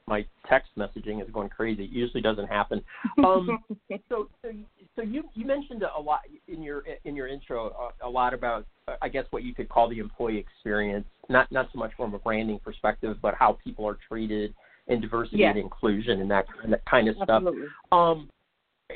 my 0.06 0.24
text 0.48 0.70
messaging 0.76 1.22
is 1.22 1.30
going 1.32 1.48
crazy. 1.48 1.84
It 1.84 1.90
usually 1.90 2.20
doesn't 2.22 2.46
happen. 2.48 2.82
Um, 3.24 3.62
so, 4.08 4.28
so, 4.42 4.48
you- 4.48 4.64
so 4.96 5.02
you 5.02 5.22
you 5.34 5.46
mentioned 5.46 5.82
a 5.96 6.00
lot 6.00 6.20
in 6.48 6.62
your 6.62 6.82
in 7.04 7.14
your 7.14 7.28
intro 7.28 7.92
a, 8.02 8.06
a 8.06 8.10
lot 8.10 8.34
about 8.34 8.66
uh, 8.88 8.96
I 9.02 9.08
guess 9.08 9.24
what 9.30 9.42
you 9.44 9.54
could 9.54 9.68
call 9.68 9.88
the 9.88 9.98
employee 9.98 10.38
experience, 10.38 11.06
not 11.28 11.50
not 11.52 11.68
so 11.72 11.78
much 11.78 11.92
from 11.96 12.14
a 12.14 12.18
branding 12.18 12.58
perspective, 12.58 13.16
but 13.22 13.34
how 13.34 13.58
people 13.62 13.86
are 13.86 13.98
treated 14.08 14.54
and 14.88 15.00
diversity 15.00 15.38
Yes. 15.38 15.50
and 15.54 15.62
inclusion 15.62 16.20
and 16.20 16.30
that 16.30 16.46
and 16.64 16.72
that 16.72 16.84
kind 16.86 17.08
of 17.08 17.14
stuff. 17.16 17.28
Absolutely. 17.46 17.66
Um, 17.92 18.28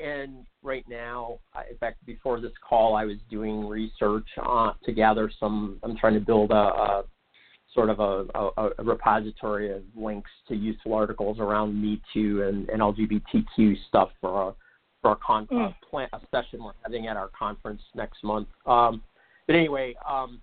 and 0.03 0.47
right 0.63 0.85
now, 0.89 1.39
in 1.71 1.77
fact, 1.79 2.05
before 2.07 2.41
this 2.41 2.53
call, 2.67 2.97
I 2.97 3.05
was 3.05 3.17
doing 3.31 3.67
research 3.67 4.27
uh, 4.43 4.73
to 4.85 4.93
gather 4.93 5.31
some. 5.39 5.79
I'm 5.83 5.97
trying 5.97 6.15
to 6.15 6.21
build 6.21 6.51
a, 6.51 6.55
a 6.55 7.05
sort 7.75 7.91
of 7.91 8.01
a, 8.01 8.27
a, 8.35 8.71
a 8.79 8.85
repository 8.85 9.71
of 9.75 9.83
links 9.97 10.31
to 10.49 10.55
useful 10.55 10.95
articles 10.95 11.39
around 11.39 11.81
Me 11.81 12.01
Too 12.13 12.43
and, 12.43 12.69
and 12.69 12.81
LGBTQ 12.81 13.77
stuff 13.89 14.11
for 14.21 14.51
a 14.51 14.55
for 15.03 15.13
a, 15.13 15.17
con- 15.17 15.47
Mm. 15.53 15.71
a, 15.71 15.87
plant, 15.87 16.11
a 16.15 16.21
session 16.31 16.65
we're 16.65 16.73
having 16.83 17.09
at 17.09 17.17
our 17.17 17.29
conference 17.39 17.83
next 17.95 18.25
month. 18.25 18.49
Um, 18.65 19.03
but 19.47 19.55
anyway, 19.55 19.95
um, 20.09 20.41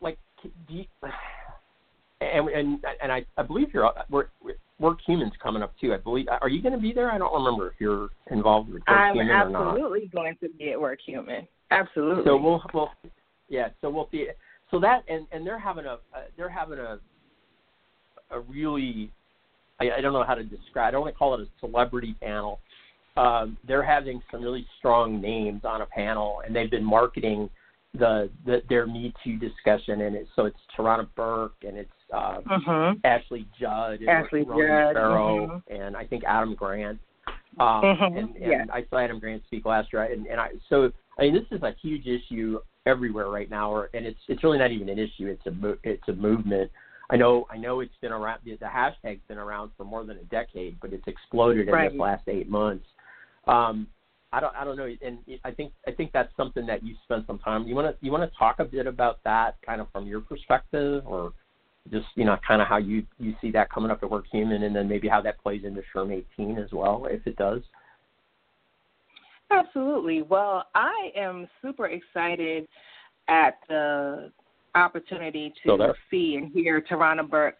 like, 0.00 0.18
do 0.42 0.50
you, 0.68 0.84
and 2.20 2.48
and 2.48 2.84
and 3.02 3.12
I, 3.12 3.26
I 3.36 3.42
believe 3.42 3.68
you're 3.74 3.90
we're, 4.08 4.28
Work 4.80 4.98
Humans 5.06 5.32
coming 5.42 5.62
up 5.62 5.74
too. 5.80 5.92
I 5.92 5.96
believe. 5.96 6.26
Are 6.40 6.48
you 6.48 6.62
going 6.62 6.74
to 6.74 6.80
be 6.80 6.92
there? 6.92 7.10
I 7.10 7.18
don't 7.18 7.34
remember 7.34 7.68
if 7.68 7.74
you're 7.78 8.10
involved 8.30 8.68
with 8.68 8.82
Work 8.88 8.98
I'm 8.98 9.14
Human 9.14 9.30
or 9.30 9.50
not. 9.50 9.60
I'm 9.60 9.68
absolutely 9.68 10.10
going 10.14 10.36
to 10.42 10.48
be 10.50 10.70
at 10.70 10.80
Work 10.80 11.00
Human. 11.04 11.48
Absolutely. 11.70 12.24
So 12.24 12.36
we'll 12.36 12.62
we'll 12.72 12.90
yeah. 13.48 13.68
So 13.80 13.90
we'll 13.90 14.08
see. 14.10 14.28
So 14.70 14.78
that 14.80 15.02
and 15.08 15.26
and 15.32 15.46
they're 15.46 15.58
having 15.58 15.86
a 15.86 15.94
uh, 15.94 16.26
they're 16.36 16.48
having 16.48 16.78
a 16.78 16.98
a 18.30 18.40
really 18.40 19.10
I, 19.80 19.90
I 19.98 20.00
don't 20.00 20.12
know 20.12 20.24
how 20.24 20.34
to 20.34 20.44
describe. 20.44 20.88
I 20.88 20.90
don't 20.92 21.02
want 21.02 21.14
to 21.14 21.18
call 21.18 21.34
it 21.34 21.40
a 21.40 21.46
celebrity 21.60 22.14
panel. 22.20 22.60
Um, 23.16 23.56
they're 23.66 23.82
having 23.82 24.22
some 24.30 24.42
really 24.42 24.66
strong 24.78 25.20
names 25.20 25.62
on 25.64 25.82
a 25.82 25.86
panel, 25.86 26.42
and 26.46 26.54
they've 26.54 26.70
been 26.70 26.84
marketing 26.84 27.50
the, 27.94 28.30
the 28.46 28.62
their 28.68 28.86
Me 28.86 29.12
Too 29.24 29.38
discussion, 29.38 30.02
and 30.02 30.14
it's 30.14 30.30
so 30.36 30.44
it's 30.44 30.58
Tarana 30.76 31.08
Burke 31.16 31.54
and 31.66 31.76
it's 31.76 31.90
uh, 32.12 32.40
Mhm. 32.40 33.00
Ashley 33.04 33.46
Judd 33.58 34.00
and 34.00 34.08
Ashley 34.08 34.42
Ronan 34.42 34.66
Judd, 34.66 34.94
Farrow 34.94 35.62
and 35.68 35.96
I 35.96 36.06
think 36.06 36.24
Adam 36.24 36.54
Grant. 36.54 36.98
Um, 37.60 37.82
Mhm, 37.82 38.18
and, 38.18 38.36
and 38.36 38.36
yeah. 38.38 38.64
I 38.72 38.84
saw 38.84 38.98
Adam 38.98 39.18
Grant 39.18 39.44
speak 39.44 39.64
last 39.66 39.92
year, 39.92 40.02
and, 40.04 40.26
and 40.26 40.40
I 40.40 40.52
so 40.68 40.92
I 41.18 41.22
mean 41.22 41.34
this 41.34 41.46
is 41.50 41.62
a 41.62 41.72
huge 41.82 42.06
issue 42.06 42.60
everywhere 42.86 43.28
right 43.28 43.50
now, 43.50 43.70
or, 43.70 43.90
and 43.94 44.06
it's 44.06 44.20
it's 44.28 44.42
really 44.44 44.58
not 44.58 44.70
even 44.70 44.88
an 44.88 44.98
issue; 44.98 45.26
it's 45.26 45.44
a 45.46 45.76
it's 45.82 46.08
a 46.08 46.12
movement. 46.14 46.70
I 47.10 47.16
know 47.16 47.46
I 47.50 47.56
know 47.56 47.80
it's 47.80 47.96
been 48.00 48.12
around. 48.12 48.40
The, 48.44 48.56
the 48.56 48.66
hashtag's 48.66 49.22
been 49.28 49.38
around 49.38 49.72
for 49.76 49.84
more 49.84 50.04
than 50.04 50.18
a 50.18 50.24
decade, 50.24 50.78
but 50.80 50.92
it's 50.92 51.06
exploded 51.06 51.68
in 51.68 51.74
Right. 51.74 51.90
this 51.90 51.98
last 51.98 52.28
eight 52.28 52.48
months. 52.48 52.86
Um, 53.46 53.88
I 54.32 54.40
don't 54.40 54.54
I 54.54 54.64
don't 54.64 54.76
know, 54.76 54.94
and 55.02 55.18
I 55.42 55.50
think 55.50 55.72
I 55.86 55.90
think 55.90 56.12
that's 56.12 56.34
something 56.36 56.66
that 56.66 56.82
you 56.82 56.94
spent 57.04 57.26
some 57.26 57.38
time. 57.38 57.66
You 57.66 57.74
want 57.74 57.88
to 57.88 58.04
you 58.04 58.12
want 58.12 58.30
to 58.30 58.38
talk 58.38 58.60
a 58.60 58.64
bit 58.64 58.86
about 58.86 59.22
that, 59.24 59.56
kind 59.64 59.80
of 59.80 59.90
from 59.90 60.06
your 60.06 60.20
perspective, 60.20 61.02
or 61.06 61.32
just 61.90 62.06
you 62.14 62.24
know 62.24 62.36
kind 62.46 62.60
of 62.60 62.68
how 62.68 62.76
you 62.76 63.04
you 63.18 63.34
see 63.40 63.50
that 63.52 63.70
coming 63.70 63.90
up 63.90 64.02
at 64.02 64.10
Work 64.10 64.26
Human, 64.30 64.62
and 64.62 64.74
then 64.74 64.88
maybe 64.88 65.08
how 65.08 65.20
that 65.22 65.42
plays 65.42 65.62
into 65.64 65.82
SHRM 65.94 66.24
18 66.38 66.58
as 66.58 66.70
well, 66.72 67.06
if 67.10 67.26
it 67.26 67.36
does. 67.36 67.62
Absolutely. 69.50 70.22
Well, 70.22 70.66
I 70.74 71.10
am 71.16 71.48
super 71.62 71.86
excited 71.86 72.68
at 73.28 73.58
the 73.68 74.30
opportunity 74.74 75.52
to 75.64 75.94
see 76.10 76.36
and 76.36 76.52
hear 76.52 76.80
Tarana 76.82 77.28
Burke 77.28 77.56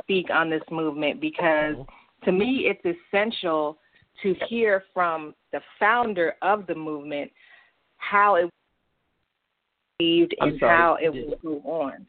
speak 0.00 0.30
on 0.30 0.50
this 0.50 0.62
movement 0.70 1.20
because 1.20 1.74
mm-hmm. 1.74 2.24
to 2.24 2.32
me 2.32 2.66
it's 2.68 2.98
essential 3.08 3.78
to 4.22 4.34
hear 4.48 4.84
from 4.92 5.34
the 5.52 5.60
founder 5.78 6.34
of 6.42 6.66
the 6.66 6.74
movement 6.74 7.30
how 7.98 8.34
it 8.36 8.44
was 8.44 8.50
received 10.00 10.34
and 10.40 10.60
how 10.60 10.96
it 11.00 11.10
will 11.10 11.38
go 11.42 11.68
on. 11.68 12.06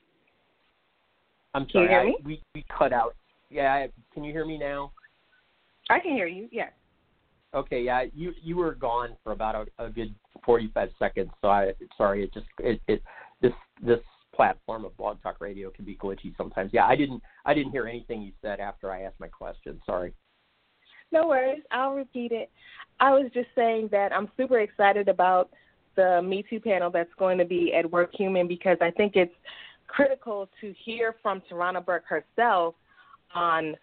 I'm 1.54 1.66
Can 1.66 1.82
you 1.82 1.88
sorry, 1.88 2.08
hear 2.08 2.16
I, 2.20 2.26
we 2.26 2.42
we 2.56 2.66
cut 2.76 2.94
out. 2.94 3.16
Yeah, 3.50 3.74
I, 3.74 3.90
can 4.14 4.24
you 4.24 4.32
hear 4.32 4.46
me 4.46 4.58
now? 4.58 4.92
I 5.90 6.00
can 6.00 6.12
hear 6.12 6.28
you. 6.28 6.48
Yes. 6.52 6.72
Okay, 7.54 7.82
yeah, 7.82 8.06
you 8.14 8.34
you 8.42 8.58
were 8.58 8.76
gone 8.76 9.16
for 9.24 9.32
about 9.32 9.68
a, 9.80 9.86
a 9.86 9.90
good 9.90 10.14
45 10.46 10.90
seconds. 11.00 11.32
So 11.42 11.50
I 11.50 11.74
sorry, 11.98 12.24
it 12.24 12.34
just 12.34 12.46
it, 12.60 12.80
it 12.88 13.02
this 13.42 13.54
this 13.84 14.00
platform 14.36 14.86
of 14.86 14.96
Blog 14.98 15.22
Talk 15.24 15.42
Radio 15.42 15.72
can 15.72 15.84
be 15.84 15.96
glitchy 15.96 16.36
sometimes. 16.38 16.72
Yeah, 16.74 16.86
I 16.86 16.96
didn't 16.96 17.24
I 17.46 17.54
didn't 17.54 17.72
hear 17.72 17.88
anything 17.88 18.22
you 18.22 18.32
said 18.42 18.60
after 18.60 18.92
I 18.92 19.02
asked 19.02 19.20
my 19.20 19.28
question. 19.28 19.82
Sorry. 19.86 20.14
No 21.12 21.28
worries. 21.28 21.64
I'll 21.72 21.94
repeat 21.94 22.32
it. 22.32 22.52
I 23.00 23.12
was 23.12 23.32
just 23.34 23.48
saying 23.56 23.90
that 23.92 24.14
I'm 24.14 24.30
super 24.38 24.60
excited 24.60 25.08
about 25.08 25.50
the 25.96 26.22
Me 26.22 26.44
Too 26.48 26.60
panel 26.60 26.92
that's 26.92 27.14
going 27.18 27.38
to 27.40 27.46
be 27.46 27.74
at 27.74 27.90
Work 27.90 28.12
Human 28.14 28.48
because 28.48 28.78
I 28.80 28.92
think 28.92 29.16
it's 29.16 29.34
critical 29.90 30.50
to 30.62 30.74
hear 30.86 31.16
from 31.22 31.42
Tarana 31.50 31.86
Burke 31.86 32.06
herself 32.06 32.76
on 33.34 33.76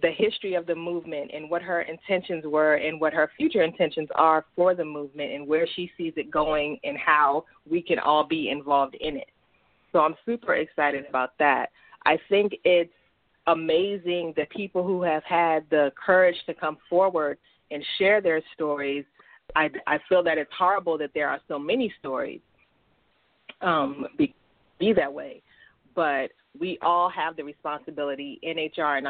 the 0.00 0.10
history 0.16 0.54
of 0.54 0.66
the 0.66 0.74
movement 0.74 1.30
and 1.34 1.50
what 1.50 1.60
her 1.62 1.82
intentions 1.82 2.44
were 2.46 2.74
and 2.74 3.00
what 3.00 3.12
her 3.12 3.30
future 3.36 3.62
intentions 3.62 4.08
are 4.14 4.44
for 4.54 4.74
the 4.74 4.84
movement 4.84 5.32
and 5.32 5.46
where 5.46 5.66
she 5.74 5.90
sees 5.98 6.12
it 6.16 6.30
going 6.30 6.78
and 6.84 6.96
how 6.96 7.44
we 7.68 7.82
can 7.82 7.98
all 7.98 8.24
be 8.24 8.50
involved 8.50 8.94
in 9.00 9.16
it. 9.16 9.30
So 9.92 10.00
I'm 10.00 10.14
super 10.24 10.54
excited 10.54 11.04
about 11.08 11.30
that. 11.38 11.70
I 12.06 12.18
think 12.28 12.52
it's 12.64 12.92
amazing 13.48 14.34
the 14.36 14.46
people 14.54 14.84
who 14.84 15.02
have 15.02 15.24
had 15.24 15.64
the 15.70 15.90
courage 16.04 16.36
to 16.46 16.54
come 16.54 16.76
forward 16.88 17.38
and 17.70 17.84
share 17.98 18.20
their 18.20 18.40
stories. 18.54 19.04
I, 19.56 19.70
I 19.86 19.98
feel 20.08 20.22
that 20.22 20.38
it's 20.38 20.52
horrible 20.56 20.96
that 20.98 21.10
there 21.14 21.28
are 21.28 21.40
so 21.48 21.58
many 21.58 21.92
stories 21.98 22.40
um, 23.60 24.06
be, 24.16 24.34
be 24.78 24.92
that 24.92 25.12
way, 25.12 25.42
but 25.94 26.30
we 26.58 26.78
all 26.82 27.08
have 27.08 27.36
the 27.36 27.44
responsibility 27.44 28.38
in 28.42 28.56
HR 28.56 28.96
and 28.96 29.06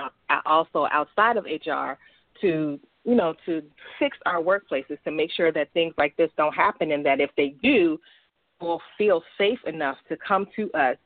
also 0.47 0.87
outside 0.91 1.37
of 1.37 1.45
HR 1.45 1.99
to 2.41 2.79
you 3.05 3.15
know 3.15 3.35
to 3.47 3.63
fix 3.99 4.17
our 4.27 4.43
workplaces 4.43 5.03
to 5.05 5.11
make 5.11 5.31
sure 5.33 5.53
that 5.53 5.73
things 5.73 5.95
like 5.97 6.17
this 6.17 6.31
don't 6.37 6.55
happen 6.55 6.93
and 6.93 7.05
that 7.07 7.21
if 7.21 7.31
they 7.37 7.55
do, 7.63 7.99
will 8.61 8.81
feel 8.97 9.23
safe 9.37 9.61
enough 9.67 9.97
to 10.09 10.17
come 10.17 10.47
to 10.57 10.71
us 10.73 10.97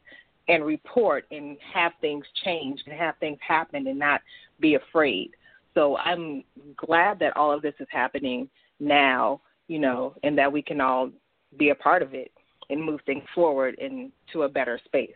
and 0.48 0.64
report 0.64 1.24
and 1.30 1.56
have 1.72 1.92
things 2.00 2.24
change 2.44 2.80
and 2.86 2.98
have 2.98 3.14
things 3.20 3.38
happen 3.46 3.86
and 3.86 3.98
not 3.98 4.20
be 4.58 4.74
afraid. 4.74 5.30
So 5.74 5.96
I'm 5.98 6.44
glad 6.76 7.18
that 7.20 7.36
all 7.36 7.52
of 7.52 7.62
this 7.62 7.74
is 7.78 7.86
happening 7.90 8.48
now, 8.80 9.40
you 9.68 9.78
know, 9.78 10.14
and 10.22 10.36
that 10.36 10.52
we 10.52 10.60
can 10.60 10.80
all 10.80 11.10
be 11.56 11.70
a 11.70 11.74
part 11.74 12.02
of 12.02 12.14
it 12.14 12.32
and 12.70 12.82
move 12.82 13.00
things 13.06 13.24
forward 13.34 13.76
into 13.78 14.42
a 14.42 14.48
better 14.48 14.80
space. 14.84 15.10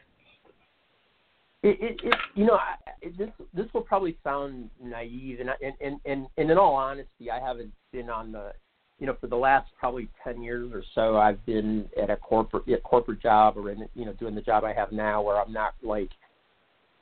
It, 1.63 1.79
it, 1.81 2.01
it 2.05 2.15
you 2.35 2.45
know, 2.45 2.55
I, 2.55 2.75
it, 3.03 3.19
this 3.19 3.31
this 3.55 3.67
will 3.75 3.83
probably 3.83 4.17
sound 4.23 4.71
naive, 4.83 5.41
and, 5.41 5.51
I, 5.51 5.55
and 5.63 5.75
and 5.81 6.01
and 6.05 6.27
and 6.37 6.51
in 6.51 6.59
all 6.59 6.75
honesty, 6.75 7.31
I 7.31 7.41
haven't 7.41 7.73
been 7.93 8.09
on 8.09 8.31
the, 8.31 8.53
you 9.01 9.07
know, 9.07 9.17
for 9.21 9.27
the 9.27 9.37
last 9.37 9.71
probably 9.79 10.09
ten 10.23 10.43
years 10.43 10.71
or 10.73 10.85
so, 10.95 11.17
I've 11.17 11.45
been 11.47 11.89
at 12.01 12.11
a 12.11 12.17
corporate 12.17 12.69
a 12.69 12.77
corporate 12.79 13.21
job 13.21 13.57
or 13.57 13.71
in 13.71 13.89
you 13.95 14.05
know 14.05 14.13
doing 14.13 14.35
the 14.35 14.43
job 14.43 14.65
I 14.65 14.75
have 14.75 14.93
now, 14.93 15.23
where 15.23 15.41
I'm 15.41 15.53
not 15.53 15.75
like 15.83 16.11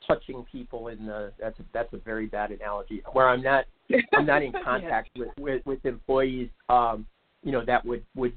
touching 0.06 0.44
people 0.50 0.88
in 0.88 1.06
the 1.06 1.32
that's 1.38 1.58
a, 1.58 1.62
that's 1.72 1.92
a 1.92 1.98
very 1.98 2.26
bad 2.26 2.50
analogy 2.50 3.02
where 3.12 3.28
I'm 3.28 3.42
not 3.42 3.64
I'm 4.12 4.26
not 4.26 4.42
in 4.42 4.52
contact 4.64 5.10
yeah. 5.14 5.24
with, 5.24 5.38
with 5.38 5.66
with 5.66 5.86
employees 5.86 6.50
um 6.68 7.06
you 7.42 7.52
know 7.52 7.64
that 7.64 7.84
would 7.84 8.04
would 8.14 8.32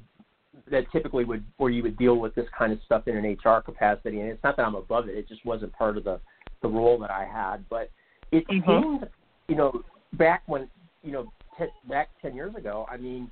that 0.70 0.90
typically 0.92 1.24
would 1.24 1.44
where 1.56 1.70
you 1.70 1.82
would 1.82 1.96
deal 1.96 2.16
with 2.16 2.34
this 2.34 2.46
kind 2.56 2.72
of 2.72 2.78
stuff 2.84 3.06
in 3.06 3.16
an 3.16 3.24
HR 3.44 3.60
capacity 3.60 4.20
and 4.20 4.30
it's 4.30 4.42
not 4.42 4.56
that 4.56 4.66
I'm 4.66 4.74
above 4.74 5.08
it 5.08 5.16
it 5.16 5.28
just 5.28 5.44
wasn't 5.44 5.72
part 5.72 5.96
of 5.96 6.04
the 6.04 6.20
the 6.62 6.68
role 6.68 6.98
that 6.98 7.10
I 7.10 7.24
had 7.24 7.68
but 7.68 7.90
it 8.32 8.46
mm-hmm. 8.48 8.68
seemed 8.68 9.08
you 9.48 9.56
know 9.56 9.82
back 10.14 10.42
when 10.46 10.68
you 11.02 11.12
know 11.12 11.32
t- 11.58 11.66
back 11.88 12.08
10 12.22 12.34
years 12.34 12.54
ago 12.54 12.86
I 12.90 12.96
mean 12.96 13.30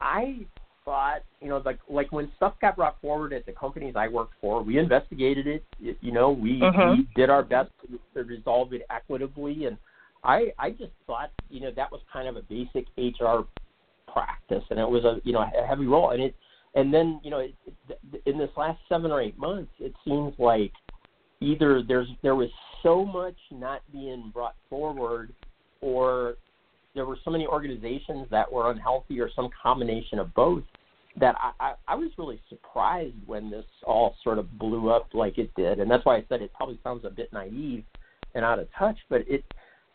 I 0.00 0.46
thought, 0.84 1.22
you 1.40 1.48
know, 1.48 1.62
like 1.64 1.78
like 1.88 2.12
when 2.12 2.30
stuff 2.36 2.54
got 2.60 2.76
brought 2.76 3.00
forward 3.00 3.32
at 3.32 3.46
the 3.46 3.52
companies 3.52 3.94
I 3.96 4.08
worked 4.08 4.34
for, 4.40 4.62
we 4.62 4.78
investigated 4.78 5.46
it. 5.46 5.64
it 5.80 5.96
you 6.00 6.12
know, 6.12 6.30
we, 6.30 6.60
uh-huh. 6.62 6.96
we 6.96 7.08
did 7.14 7.30
our 7.30 7.42
best 7.42 7.70
to, 7.82 7.98
to 8.14 8.28
resolve 8.28 8.72
it 8.72 8.82
equitably, 8.90 9.66
and 9.66 9.76
I 10.24 10.52
I 10.58 10.70
just 10.70 10.92
thought, 11.06 11.30
you 11.50 11.60
know, 11.60 11.70
that 11.76 11.90
was 11.90 12.00
kind 12.12 12.28
of 12.28 12.36
a 12.36 12.42
basic 12.42 12.86
HR 12.96 13.42
practice, 14.12 14.64
and 14.70 14.78
it 14.78 14.88
was 14.88 15.04
a 15.04 15.20
you 15.24 15.32
know 15.32 15.40
a 15.40 15.66
heavy 15.66 15.86
role, 15.86 16.10
and 16.10 16.22
it 16.22 16.34
and 16.74 16.92
then 16.92 17.20
you 17.22 17.30
know 17.30 17.38
it, 17.38 17.54
it, 17.88 18.22
in 18.26 18.38
this 18.38 18.50
last 18.56 18.78
seven 18.88 19.10
or 19.10 19.20
eight 19.20 19.38
months, 19.38 19.72
it 19.78 19.92
seems 20.04 20.34
like 20.38 20.72
either 21.40 21.82
there's 21.86 22.08
there 22.22 22.34
was 22.34 22.48
so 22.82 23.04
much 23.04 23.36
not 23.50 23.82
being 23.92 24.30
brought 24.32 24.56
forward, 24.68 25.32
or 25.80 26.36
there 26.94 27.06
were 27.06 27.18
so 27.24 27.30
many 27.30 27.46
organizations 27.46 28.26
that 28.30 28.50
were 28.50 28.70
unhealthy 28.70 29.20
or 29.20 29.30
some 29.34 29.48
combination 29.62 30.18
of 30.18 30.32
both 30.34 30.64
that 31.18 31.34
I, 31.38 31.52
I, 31.60 31.74
I 31.88 31.94
was 31.94 32.10
really 32.16 32.40
surprised 32.48 33.16
when 33.26 33.50
this 33.50 33.64
all 33.84 34.14
sort 34.24 34.38
of 34.38 34.58
blew 34.58 34.90
up 34.90 35.08
like 35.12 35.38
it 35.38 35.50
did. 35.54 35.78
And 35.78 35.90
that's 35.90 36.04
why 36.04 36.16
I 36.16 36.24
said 36.28 36.40
it 36.40 36.52
probably 36.54 36.78
sounds 36.82 37.04
a 37.04 37.10
bit 37.10 37.32
naive 37.32 37.84
and 38.34 38.44
out 38.44 38.58
of 38.58 38.68
touch, 38.78 38.96
but 39.08 39.22
it 39.28 39.44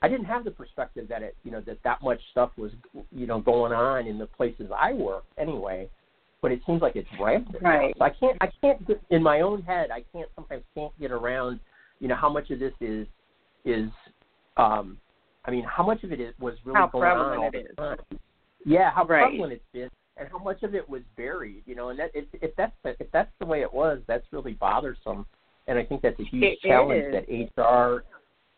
I 0.01 0.07
didn't 0.07 0.25
have 0.25 0.43
the 0.43 0.51
perspective 0.51 1.07
that 1.09 1.23
it 1.23 1.35
you 1.43 1.51
know 1.51 1.61
that 1.61 1.79
that 1.83 2.03
much 2.03 2.19
stuff 2.31 2.51
was 2.57 2.71
you 3.11 3.25
know 3.25 3.39
going 3.39 3.73
on 3.73 4.05
in 4.05 4.17
the 4.17 4.27
places 4.27 4.69
I 4.75 4.93
work 4.93 5.23
anyway. 5.37 5.89
But 6.41 6.51
it 6.51 6.61
seems 6.65 6.81
like 6.81 6.95
it's 6.95 7.09
rampant. 7.19 7.61
Right. 7.61 7.95
So 7.97 8.03
I 8.03 8.09
can't 8.09 8.37
I 8.41 8.49
can't 8.61 8.87
get, 8.87 9.01
in 9.09 9.23
my 9.23 9.41
own 9.41 9.63
head 9.63 9.89
I 9.91 10.03
can't 10.13 10.29
sometimes 10.35 10.63
can't 10.75 10.97
get 10.99 11.11
around 11.11 11.59
you 11.99 12.07
know 12.07 12.15
how 12.15 12.29
much 12.31 12.51
of 12.51 12.59
this 12.59 12.73
is 12.79 13.07
is 13.65 13.89
um 14.55 14.97
I 15.47 15.51
mean, 15.51 15.63
how 15.63 15.85
much 15.85 16.03
of 16.03 16.11
it 16.11 16.19
was 16.39 16.55
really 16.65 16.77
how 16.77 16.87
going 16.87 17.07
on 17.07 17.37
all 17.37 17.49
it 17.53 17.57
is. 17.57 17.75
Time? 17.77 17.97
Yeah, 18.65 18.91
how 18.91 19.05
right. 19.05 19.29
prevalent 19.29 19.53
it's 19.53 19.63
been, 19.71 19.89
and 20.17 20.27
how 20.29 20.39
much 20.39 20.61
of 20.63 20.75
it 20.75 20.87
was 20.87 21.01
buried. 21.15 21.63
You 21.65 21.75
know, 21.75 21.89
and 21.89 21.99
that 21.99 22.11
if, 22.13 22.25
if 22.33 22.53
that's 22.57 22.75
the, 22.83 22.95
if 22.99 23.09
that's 23.13 23.31
the 23.39 23.45
way 23.45 23.61
it 23.61 23.73
was, 23.73 23.99
that's 24.07 24.25
really 24.31 24.53
bothersome. 24.53 25.25
And 25.67 25.79
I 25.79 25.85
think 25.85 26.01
that's 26.01 26.19
a 26.19 26.23
huge 26.23 26.43
it 26.43 26.59
challenge 26.61 27.13
that 27.13 27.61
HR 27.63 28.03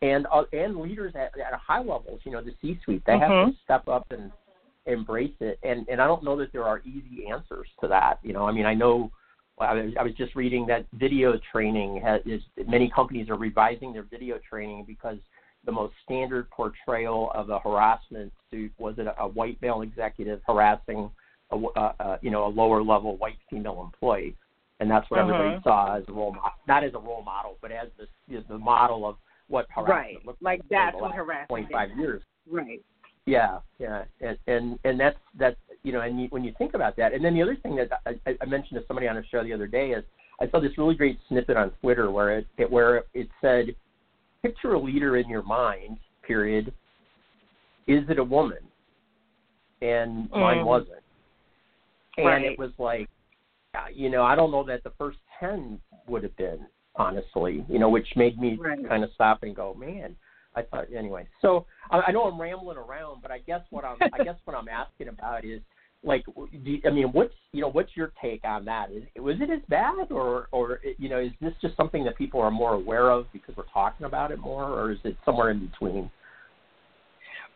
and 0.02 0.26
uh, 0.32 0.42
and 0.52 0.76
leaders 0.78 1.14
at, 1.14 1.32
at 1.38 1.54
high 1.54 1.78
levels, 1.78 2.20
you 2.24 2.32
know, 2.32 2.42
the 2.42 2.52
C-suite, 2.60 3.02
they 3.06 3.12
mm-hmm. 3.12 3.32
have 3.32 3.48
to 3.48 3.58
step 3.62 3.88
up 3.88 4.06
and 4.10 4.32
embrace 4.92 5.34
it. 5.40 5.58
And 5.62 5.86
and 5.88 6.00
I 6.00 6.06
don't 6.06 6.22
know 6.22 6.36
that 6.38 6.52
there 6.52 6.64
are 6.64 6.80
easy 6.80 7.26
answers 7.30 7.68
to 7.80 7.88
that. 7.88 8.18
You 8.22 8.32
know, 8.32 8.46
I 8.46 8.52
mean, 8.52 8.66
I 8.66 8.74
know. 8.74 9.10
I 9.58 9.74
was, 9.74 9.92
I 10.00 10.02
was 10.02 10.14
just 10.14 10.34
reading 10.34 10.66
that 10.68 10.86
video 10.94 11.38
training 11.52 12.00
has, 12.02 12.22
is 12.24 12.40
many 12.66 12.88
companies 12.88 13.28
are 13.28 13.36
revising 13.36 13.92
their 13.92 14.04
video 14.04 14.38
training 14.48 14.84
because 14.86 15.18
the 15.66 15.72
most 15.72 15.92
standard 16.02 16.48
portrayal 16.50 17.30
of 17.34 17.50
a 17.50 17.58
harassment 17.58 18.32
suit 18.50 18.72
was 18.78 18.94
it 18.96 19.06
a, 19.06 19.20
a 19.20 19.28
white 19.28 19.60
male 19.60 19.82
executive 19.82 20.40
harassing 20.46 21.10
a, 21.50 21.56
a, 21.56 21.80
a 22.00 22.18
you 22.22 22.30
know 22.30 22.46
a 22.46 22.48
lower 22.48 22.82
level 22.82 23.16
white 23.16 23.36
female 23.50 23.82
employee, 23.84 24.34
and 24.80 24.90
that's 24.90 25.08
what 25.10 25.20
uh-huh. 25.20 25.34
everybody 25.34 25.62
saw 25.62 25.96
as 25.96 26.04
a 26.08 26.12
role 26.12 26.32
model, 26.32 26.50
not 26.66 26.84
as 26.84 26.94
a 26.94 26.98
role 26.98 27.22
model, 27.22 27.58
but 27.60 27.70
as 27.70 27.88
the 27.98 28.42
the 28.48 28.58
model 28.58 29.06
of 29.06 29.16
what 29.48 29.66
harassment 29.74 30.16
right. 30.16 30.26
looks 30.26 30.42
like. 30.42 30.60
That's 30.70 30.96
what 30.96 31.12
harassment. 31.12 31.48
Twenty 31.48 31.68
five 31.72 31.90
years. 31.98 32.22
Right. 32.50 32.80
Yeah, 33.26 33.58
yeah, 33.78 34.04
and 34.20 34.38
and 34.46 34.78
and 34.84 34.98
that's 34.98 35.18
that's 35.38 35.56
you 35.82 35.92
know, 35.92 36.00
and 36.00 36.20
you, 36.20 36.28
when 36.30 36.44
you 36.44 36.52
think 36.58 36.74
about 36.74 36.96
that, 36.96 37.12
and 37.12 37.24
then 37.24 37.34
the 37.34 37.42
other 37.42 37.56
thing 37.56 37.76
that 37.76 37.90
I, 38.06 38.36
I 38.40 38.46
mentioned 38.46 38.80
to 38.80 38.86
somebody 38.86 39.08
on 39.08 39.16
a 39.16 39.22
show 39.30 39.42
the 39.44 39.52
other 39.52 39.66
day 39.66 39.90
is 39.90 40.04
I 40.40 40.48
saw 40.50 40.60
this 40.60 40.76
really 40.78 40.94
great 40.94 41.18
snippet 41.28 41.56
on 41.56 41.70
Twitter 41.80 42.10
where 42.10 42.38
it, 42.38 42.46
it 42.56 42.70
where 42.70 43.04
it 43.14 43.28
said 43.40 43.74
picture 44.42 44.72
a 44.72 44.80
leader 44.80 45.16
in 45.18 45.28
your 45.28 45.42
mind, 45.42 45.98
period. 46.26 46.72
Is 47.86 48.04
it 48.08 48.18
a 48.18 48.24
woman? 48.24 48.58
And 49.82 50.30
mm. 50.30 50.38
mine 50.38 50.64
wasn't. 50.64 51.02
And 52.16 52.26
right. 52.26 52.44
it 52.44 52.58
was 52.58 52.70
like, 52.78 53.08
you 53.94 54.10
know, 54.10 54.22
I 54.22 54.34
don't 54.34 54.50
know 54.50 54.64
that 54.64 54.82
the 54.84 54.92
first 54.98 55.18
10 55.38 55.80
would 56.06 56.22
have 56.22 56.36
been, 56.36 56.66
honestly, 56.96 57.64
you 57.68 57.78
know, 57.78 57.88
which 57.88 58.08
made 58.16 58.38
me 58.38 58.58
right. 58.60 58.86
kind 58.88 59.04
of 59.04 59.10
stop 59.14 59.42
and 59.42 59.54
go, 59.54 59.74
man. 59.74 60.16
I 60.56 60.62
thought 60.62 60.86
anyway. 60.96 61.26
So 61.40 61.66
I, 61.90 62.00
I 62.08 62.12
know 62.12 62.22
I'm 62.22 62.40
rambling 62.40 62.76
around, 62.76 63.22
but 63.22 63.30
I 63.30 63.38
guess 63.38 63.60
what 63.70 63.84
I'm 63.84 63.96
I 64.12 64.24
guess 64.24 64.36
what 64.44 64.56
I'm 64.56 64.68
asking 64.68 65.08
about 65.08 65.44
is 65.44 65.60
like 66.02 66.24
do 66.24 66.48
you, 66.70 66.80
I 66.86 66.90
mean 66.90 67.08
what's 67.08 67.34
you 67.52 67.60
know 67.60 67.70
what's 67.70 67.96
your 67.96 68.12
take 68.20 68.44
on 68.44 68.64
that? 68.64 68.90
Is 68.90 69.04
was 69.16 69.36
it 69.40 69.50
as 69.50 69.60
bad 69.68 70.10
or 70.10 70.48
or 70.50 70.80
you 70.98 71.08
know 71.08 71.18
is 71.20 71.32
this 71.40 71.52
just 71.60 71.76
something 71.76 72.04
that 72.04 72.16
people 72.16 72.40
are 72.40 72.50
more 72.50 72.74
aware 72.74 73.10
of 73.10 73.26
because 73.32 73.56
we're 73.56 73.64
talking 73.72 74.06
about 74.06 74.32
it 74.32 74.38
more 74.38 74.64
or 74.64 74.92
is 74.92 74.98
it 75.04 75.16
somewhere 75.24 75.50
in 75.50 75.66
between? 75.66 76.10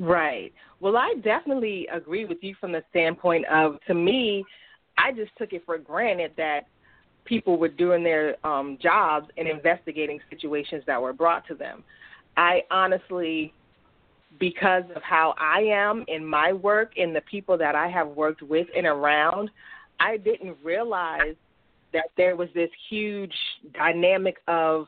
Right. 0.01 0.53
Well, 0.81 0.97
I 0.97 1.15
definitely 1.23 1.87
agree 1.93 2.25
with 2.25 2.39
you 2.43 2.55
from 2.61 2.73
the 2.73 2.83
standpoint 2.91 3.47
of 3.47 3.79
to 3.87 3.95
me, 3.95 4.45
I 4.99 5.13
just 5.13 5.31
took 5.39 5.53
it 5.53 5.63
for 5.65 5.79
granted 5.79 6.33
that 6.37 6.63
people 7.25 7.57
were 7.59 7.69
doing 7.69 8.05
their 8.05 8.37
um 8.47 8.79
jobs 8.83 9.29
and 9.37 9.49
investigating 9.49 10.21
situations 10.31 10.83
that 10.87 11.01
were 11.01 11.13
brought 11.13 11.47
to 11.49 11.55
them. 11.55 11.83
I 12.37 12.63
honestly 12.71 13.53
because 14.41 14.85
of 14.95 15.03
how 15.03 15.35
I 15.39 15.61
am 15.61 16.05
in 16.09 16.25
my 16.25 16.53
work 16.53 16.95
and 16.97 17.15
the 17.15 17.21
people 17.23 17.57
that 17.59 17.75
I 17.75 17.89
have 17.89 18.09
worked 18.09 18.43
with 18.43 18.67
and 18.77 18.87
around, 18.87 19.51
I 20.01 20.17
didn't 20.17 20.57
realize 20.63 21.37
that 21.93 22.07
there 22.17 22.35
was 22.35 22.49
this 22.55 22.71
huge 22.91 23.35
dynamic 23.75 24.37
of 24.49 24.87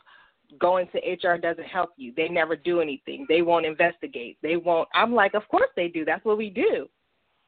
going 0.59 0.89
to 0.89 0.99
HR 0.99 1.39
doesn't 1.39 1.65
help 1.65 1.91
you. 1.97 2.13
They 2.17 2.29
never 2.29 2.57
do 2.57 2.81
anything. 2.81 3.27
They 3.29 3.43
won't 3.43 3.67
investigate. 3.67 4.39
They 4.43 4.57
won't. 4.57 4.89
I'm 4.95 5.15
like, 5.15 5.35
of 5.35 5.47
course 5.49 5.71
they 5.77 5.89
do. 5.89 6.05
That's 6.05 6.25
what 6.25 6.39
we 6.39 6.51
do. 6.51 6.89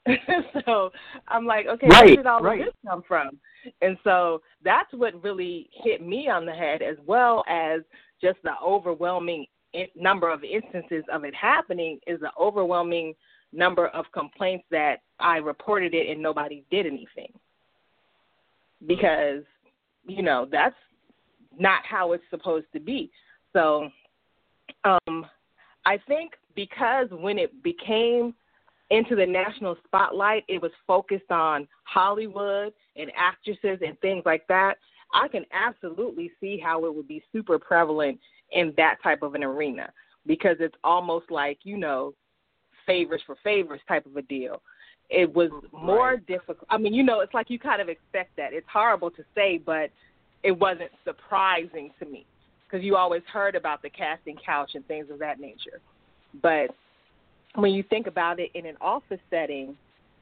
so 0.66 0.90
I'm 1.26 1.44
like, 1.44 1.66
okay, 1.66 1.88
right, 1.88 2.06
where 2.06 2.16
did 2.16 2.26
all 2.26 2.40
right. 2.40 2.60
of 2.60 2.66
this 2.66 2.74
come 2.86 3.02
from? 3.06 3.38
And 3.82 3.98
so 4.04 4.40
that's 4.64 4.92
what 4.92 5.22
really 5.22 5.68
hit 5.84 6.00
me 6.00 6.28
on 6.28 6.46
the 6.46 6.52
head, 6.52 6.80
as 6.80 6.96
well 7.06 7.44
as 7.48 7.80
just 8.20 8.38
the 8.42 8.52
overwhelming 8.64 9.46
number 9.96 10.30
of 10.30 10.42
instances 10.44 11.04
of 11.12 11.24
it 11.24 11.34
happening 11.34 11.98
is 12.06 12.20
the 12.20 12.30
overwhelming 12.38 13.14
number 13.52 13.88
of 13.88 14.04
complaints 14.12 14.64
that 14.70 15.02
I 15.18 15.38
reported 15.38 15.94
it 15.94 16.08
and 16.08 16.22
nobody 16.22 16.64
did 16.70 16.86
anything. 16.86 17.32
Because, 18.86 19.42
you 20.06 20.22
know, 20.22 20.46
that's 20.50 20.76
not 21.58 21.84
how 21.84 22.12
it's 22.12 22.24
supposed 22.30 22.66
to 22.72 22.80
be. 22.80 23.10
So 23.52 23.88
um, 24.84 25.26
I 25.84 25.98
think 26.06 26.32
because 26.54 27.08
when 27.10 27.38
it 27.38 27.62
became 27.62 28.34
into 28.90 29.16
the 29.16 29.26
national 29.26 29.76
spotlight, 29.84 30.44
it 30.48 30.62
was 30.62 30.70
focused 30.86 31.30
on 31.30 31.68
Hollywood 31.84 32.72
and 32.96 33.10
actresses 33.16 33.78
and 33.86 33.98
things 34.00 34.22
like 34.24 34.46
that. 34.48 34.74
I 35.12 35.28
can 35.28 35.44
absolutely 35.52 36.30
see 36.40 36.58
how 36.58 36.84
it 36.84 36.94
would 36.94 37.08
be 37.08 37.22
super 37.32 37.58
prevalent 37.58 38.18
in 38.52 38.72
that 38.76 38.96
type 39.02 39.22
of 39.22 39.34
an 39.34 39.44
arena 39.44 39.90
because 40.26 40.56
it's 40.60 40.74
almost 40.84 41.30
like 41.30 41.58
you 41.62 41.76
know 41.76 42.14
favors 42.86 43.22
for 43.26 43.36
favors 43.42 43.80
type 43.86 44.06
of 44.06 44.16
a 44.16 44.22
deal. 44.22 44.62
It 45.10 45.32
was 45.34 45.50
more 45.72 46.12
right. 46.12 46.26
difficult. 46.26 46.66
I 46.70 46.78
mean 46.78 46.94
you 46.94 47.02
know 47.02 47.20
it's 47.20 47.34
like 47.34 47.50
you 47.50 47.58
kind 47.58 47.80
of 47.80 47.88
expect 47.88 48.36
that. 48.36 48.52
It's 48.52 48.66
horrible 48.72 49.10
to 49.12 49.22
say 49.34 49.58
but 49.58 49.90
it 50.42 50.52
wasn't 50.52 50.90
surprising 51.04 51.90
to 51.98 52.06
me 52.06 52.24
because 52.64 52.84
you 52.84 52.96
always 52.96 53.22
heard 53.32 53.54
about 53.54 53.82
the 53.82 53.90
casting 53.90 54.36
couch 54.44 54.72
and 54.74 54.86
things 54.86 55.06
of 55.10 55.18
that 55.18 55.40
nature. 55.40 55.80
But 56.42 56.70
when 57.54 57.72
you 57.72 57.82
think 57.82 58.06
about 58.06 58.38
it 58.38 58.50
in 58.54 58.66
an 58.66 58.76
office 58.80 59.20
setting 59.30 59.76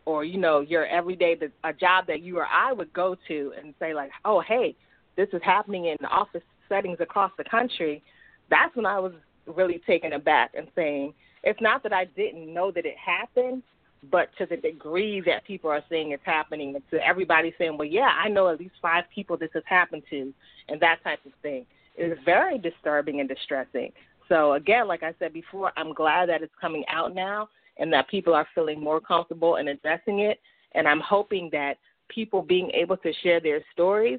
or 0.05 0.25
you 0.25 0.39
know 0.39 0.61
your 0.61 0.87
everyday 0.87 1.37
a 1.65 1.73
job 1.73 2.07
that 2.07 2.23
you 2.23 2.39
or 2.39 2.47
I 2.47 2.73
would 2.73 2.93
go 2.93 3.17
to 3.29 3.53
and 3.61 3.75
say 3.79 3.93
like 3.93 4.11
oh 4.25 4.41
hey 4.41 4.75
this 5.17 5.29
is 5.33 5.41
happening 5.45 5.87
in 5.87 5.97
office 6.07 6.43
settings 6.69 6.99
across 7.01 7.33
the 7.37 7.45
country 7.45 8.03
that's 8.51 8.75
when 8.77 8.87
I 8.87 8.99
was 8.99 9.13
really 9.47 9.81
taken 9.87 10.13
aback 10.13 10.53
and 10.57 10.69
saying, 10.75 11.15
it's 11.43 11.61
not 11.61 11.83
that 11.85 11.93
I 11.93 12.07
didn't 12.07 12.53
know 12.53 12.71
that 12.73 12.87
it 12.87 12.97
happened, 12.97 13.63
but 14.11 14.29
to 14.39 14.47
the 14.47 14.57
degree 14.57 15.21
that 15.27 15.45
people 15.45 15.71
are 15.71 15.83
saying 15.89 16.13
it's 16.13 16.23
happening, 16.25 16.75
and 16.75 16.85
to 16.91 17.05
everybody 17.07 17.55
saying, 17.59 17.77
well, 17.79 17.89
yeah, 17.89 18.11
I 18.23 18.29
know 18.29 18.49
at 18.49 18.61
least 18.61 18.75
five 18.83 19.05
people 19.15 19.37
this 19.37 19.51
has 19.55 19.63
happened 19.67 20.03
to, 20.11 20.33
and 20.69 20.81
that 20.81 21.03
type 21.03 21.21
of 21.25 21.33
thing, 21.43 21.67
is 21.97 22.19
very 22.25 22.59
disturbing 22.59 23.21
and 23.21 23.29
distressing. 23.29 23.93
So, 24.29 24.55
again, 24.55 24.89
like 24.89 25.03
I 25.03 25.15
said 25.19 25.33
before, 25.33 25.73
I'm 25.77 25.95
glad 25.95 26.29
that 26.29 26.43
it's 26.43 26.53
coming 26.61 26.85
out 26.89 27.15
now 27.15 27.49
and 27.79 27.93
that 27.93 28.09
people 28.09 28.35
are 28.35 28.47
feeling 28.55 28.81
more 28.81 29.01
comfortable 29.01 29.57
in 29.57 29.69
addressing 29.69 30.21
it. 30.21 30.41
And 30.73 30.89
I'm 30.89 31.01
hoping 31.01 31.49
that 31.53 31.79
people 32.09 32.43
being 32.43 32.71
able 32.73 32.97
to 32.99 33.13
share 33.23 33.41
their 33.41 33.61
stories 33.73 34.19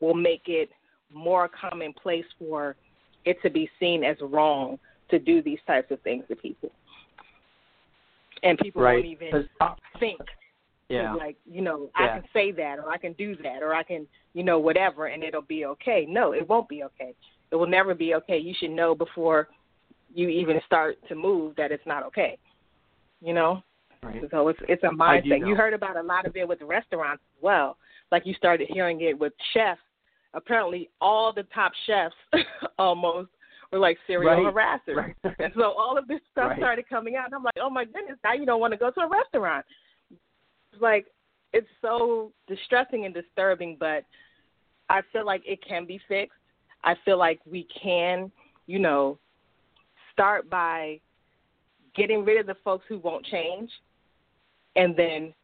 will 0.00 0.14
make 0.14 0.42
it 0.46 0.70
more 1.12 1.48
commonplace 1.48 2.24
for 2.38 2.76
it 3.24 3.40
to 3.42 3.50
be 3.50 3.70
seen 3.78 4.04
as 4.04 4.16
wrong 4.20 4.78
to 5.10 5.18
do 5.18 5.42
these 5.42 5.58
types 5.66 5.90
of 5.90 6.00
things 6.02 6.24
to 6.28 6.36
people. 6.36 6.70
And 8.42 8.58
people 8.58 8.82
right. 8.82 8.94
won't 8.94 9.06
even 9.06 9.48
think 9.98 10.20
yeah. 10.88 11.14
like, 11.14 11.36
you 11.50 11.60
know, 11.60 11.90
yeah. 11.98 12.06
I 12.06 12.08
can 12.18 12.28
say 12.32 12.52
that 12.52 12.78
or 12.78 12.90
I 12.90 12.98
can 12.98 13.12
do 13.14 13.36
that 13.42 13.62
or 13.62 13.74
I 13.74 13.82
can, 13.82 14.06
you 14.34 14.42
know, 14.42 14.58
whatever 14.58 15.06
and 15.06 15.22
it'll 15.22 15.42
be 15.42 15.64
okay. 15.66 16.06
No, 16.08 16.32
it 16.32 16.48
won't 16.48 16.68
be 16.68 16.84
okay. 16.84 17.14
It 17.50 17.56
will 17.56 17.66
never 17.66 17.94
be 17.94 18.14
okay. 18.14 18.38
You 18.38 18.54
should 18.58 18.70
know 18.70 18.94
before 18.94 19.48
you 20.14 20.28
even 20.28 20.60
start 20.66 20.96
to 21.08 21.14
move 21.14 21.56
that 21.56 21.72
it's 21.72 21.86
not 21.86 22.04
okay. 22.04 22.38
You 23.20 23.34
know? 23.34 23.62
Right. 24.02 24.22
So 24.30 24.48
it's 24.48 24.60
it's 24.68 24.84
a 24.84 24.88
mindset. 24.88 25.46
You 25.46 25.56
heard 25.56 25.74
about 25.74 25.96
a 25.96 26.02
lot 26.02 26.24
of 26.24 26.36
it 26.36 26.46
with 26.46 26.60
restaurants 26.62 27.22
as 27.36 27.42
well. 27.42 27.76
Like 28.12 28.24
you 28.26 28.34
started 28.34 28.68
hearing 28.70 29.00
it 29.00 29.18
with 29.18 29.32
chefs. 29.52 29.80
Apparently 30.38 30.88
all 31.00 31.32
the 31.32 31.42
top 31.54 31.72
chefs 31.86 32.14
almost 32.78 33.28
were 33.72 33.78
like 33.78 33.98
serial 34.06 34.44
right. 34.44 34.80
harassers. 34.86 34.96
Right. 34.96 35.16
and 35.40 35.52
so 35.56 35.72
all 35.72 35.98
of 35.98 36.06
this 36.06 36.20
stuff 36.30 36.50
right. 36.50 36.58
started 36.58 36.88
coming 36.88 37.16
out 37.16 37.26
and 37.26 37.34
I'm 37.34 37.42
like, 37.42 37.56
Oh 37.60 37.68
my 37.68 37.84
goodness, 37.84 38.16
now 38.22 38.34
you 38.34 38.46
don't 38.46 38.60
want 38.60 38.72
to 38.72 38.78
go 38.78 38.90
to 38.90 39.00
a 39.00 39.08
restaurant. 39.08 39.66
It's 40.72 40.80
like 40.80 41.06
it's 41.52 41.66
so 41.82 42.32
distressing 42.46 43.04
and 43.04 43.12
disturbing, 43.12 43.76
but 43.80 44.04
I 44.88 45.00
feel 45.12 45.26
like 45.26 45.42
it 45.44 45.58
can 45.66 45.86
be 45.86 46.00
fixed. 46.06 46.38
I 46.84 46.94
feel 47.04 47.18
like 47.18 47.40
we 47.50 47.66
can, 47.82 48.30
you 48.66 48.78
know, 48.78 49.18
start 50.12 50.48
by 50.48 51.00
getting 51.96 52.24
rid 52.24 52.38
of 52.38 52.46
the 52.46 52.56
folks 52.62 52.84
who 52.88 52.98
won't 52.98 53.26
change 53.26 53.70
and 54.76 54.96
then 54.96 55.34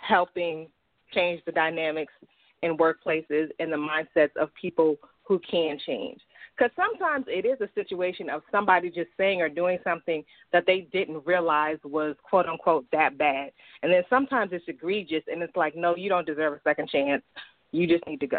helping 0.00 0.68
change 1.12 1.42
the 1.44 1.52
dynamics 1.52 2.12
in 2.62 2.76
workplaces 2.76 3.48
and 3.58 3.72
the 3.72 3.76
mindsets 3.76 4.36
of 4.36 4.50
people 4.60 4.96
who 5.24 5.38
can 5.50 5.78
change. 5.86 6.20
Because 6.56 6.72
sometimes 6.74 7.26
it 7.28 7.46
is 7.46 7.60
a 7.60 7.68
situation 7.74 8.28
of 8.28 8.42
somebody 8.50 8.90
just 8.90 9.10
saying 9.16 9.40
or 9.40 9.48
doing 9.48 9.78
something 9.84 10.24
that 10.52 10.64
they 10.66 10.88
didn't 10.92 11.24
realize 11.24 11.76
was 11.84 12.16
quote 12.28 12.46
unquote 12.46 12.86
that 12.90 13.16
bad. 13.16 13.52
And 13.82 13.92
then 13.92 14.02
sometimes 14.10 14.50
it's 14.52 14.64
egregious 14.66 15.22
and 15.30 15.42
it's 15.42 15.54
like, 15.54 15.76
no, 15.76 15.94
you 15.94 16.08
don't 16.08 16.26
deserve 16.26 16.54
a 16.54 16.60
second 16.64 16.88
chance. 16.88 17.22
You 17.70 17.86
just 17.86 18.04
need 18.06 18.20
to 18.20 18.26
go. 18.26 18.38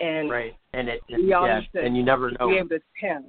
And 0.00 0.28
right, 0.28 0.54
and 0.74 0.88
it, 0.88 1.00
all 1.32 1.46
yeah, 1.46 1.60
and 1.74 1.96
you 1.96 2.02
never 2.02 2.30
know. 2.32 2.48
Be 2.48 2.56
able 2.56 2.68
to 2.70 2.80
tell. 3.00 3.24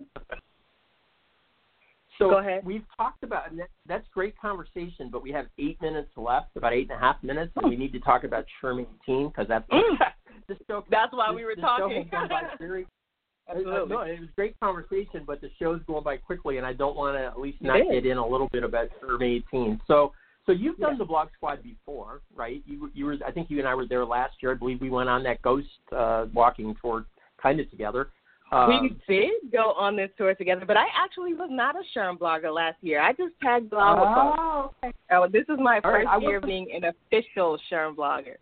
So 2.17 2.29
Go 2.31 2.37
ahead. 2.39 2.65
we've 2.65 2.85
talked 2.97 3.23
about 3.23 3.49
and 3.51 3.59
that, 3.59 3.69
that's 3.87 4.05
great 4.13 4.37
conversation, 4.39 5.09
but 5.11 5.21
we 5.21 5.31
have 5.31 5.45
eight 5.59 5.79
minutes 5.81 6.09
left, 6.17 6.55
about 6.55 6.73
eight 6.73 6.89
and 6.89 6.97
a 6.97 6.99
half 6.99 7.21
minutes, 7.23 7.51
and 7.55 7.69
we 7.69 7.75
need 7.75 7.93
to 7.93 7.99
talk 7.99 8.23
about 8.23 8.45
SHRM 8.63 8.85
18 9.05 9.27
because 9.29 9.47
that's 9.47 9.69
Mm. 9.69 9.97
this 10.47 10.57
show. 10.67 10.83
That's 10.89 11.11
why 11.13 11.31
we 11.31 11.43
were 11.45 11.55
this 11.55 11.61
talking. 11.63 11.89
Show 11.89 12.17
has 12.17 12.29
gone 12.29 12.29
by 12.29 12.41
very, 12.59 12.87
Absolutely. 13.49 13.89
no, 13.95 14.01
it 14.01 14.19
was 14.19 14.29
great 14.35 14.59
conversation, 14.59 15.23
but 15.27 15.41
the 15.41 15.49
show's 15.59 15.81
going 15.87 16.03
by 16.03 16.17
quickly, 16.17 16.57
and 16.57 16.65
I 16.65 16.73
don't 16.73 16.95
want 16.95 17.17
to 17.17 17.23
at 17.25 17.39
least 17.39 17.61
not 17.61 17.79
get 17.91 18.05
in 18.05 18.17
a 18.17 18.25
little 18.27 18.49
bit 18.51 18.63
about 18.63 18.87
Sherman 18.99 19.41
18. 19.51 19.81
So, 19.87 20.11
so 20.45 20.51
you've 20.53 20.77
done 20.77 20.93
Yeah. 20.93 20.97
the 20.99 21.05
Blog 21.05 21.29
Squad 21.35 21.61
before, 21.63 22.21
right? 22.35 22.63
You 22.65 22.89
you 22.93 23.05
were, 23.05 23.17
I 23.25 23.31
think 23.31 23.49
you 23.49 23.59
and 23.59 23.67
I 23.67 23.75
were 23.75 23.85
there 23.85 24.05
last 24.05 24.35
year. 24.41 24.51
I 24.53 24.55
believe 24.55 24.79
we 24.81 24.89
went 24.89 25.09
on 25.09 25.21
that 25.23 25.41
ghost 25.41 25.67
uh, 25.95 26.25
walking 26.33 26.73
tour 26.81 27.05
kind 27.41 27.59
of 27.59 27.69
together. 27.69 28.09
Um, 28.51 28.81
we 28.81 28.97
did 29.07 29.51
go 29.51 29.73
on 29.73 29.95
this 29.97 30.09
tour 30.17 30.33
together, 30.33 30.65
but 30.65 30.77
I 30.77 30.85
actually 30.95 31.33
was 31.33 31.49
not 31.51 31.75
a 31.75 31.81
SHRM 31.97 32.17
blogger 32.17 32.53
last 32.53 32.77
year. 32.81 33.01
I 33.01 33.11
just 33.11 33.33
tagged 33.43 33.73
along 33.73 33.99
with 33.99 34.07
oh, 34.07 34.73
okay. 34.83 34.97
Oh, 35.11 35.27
this 35.27 35.43
is 35.49 35.57
my 35.59 35.81
All 35.83 35.91
right, 35.91 36.05
first 36.05 36.07
I 36.07 36.17
year 36.19 36.39
being 36.39 36.67
an 36.73 36.85
official 36.85 37.59
SHRM 37.69 37.95
blogger. 37.95 38.35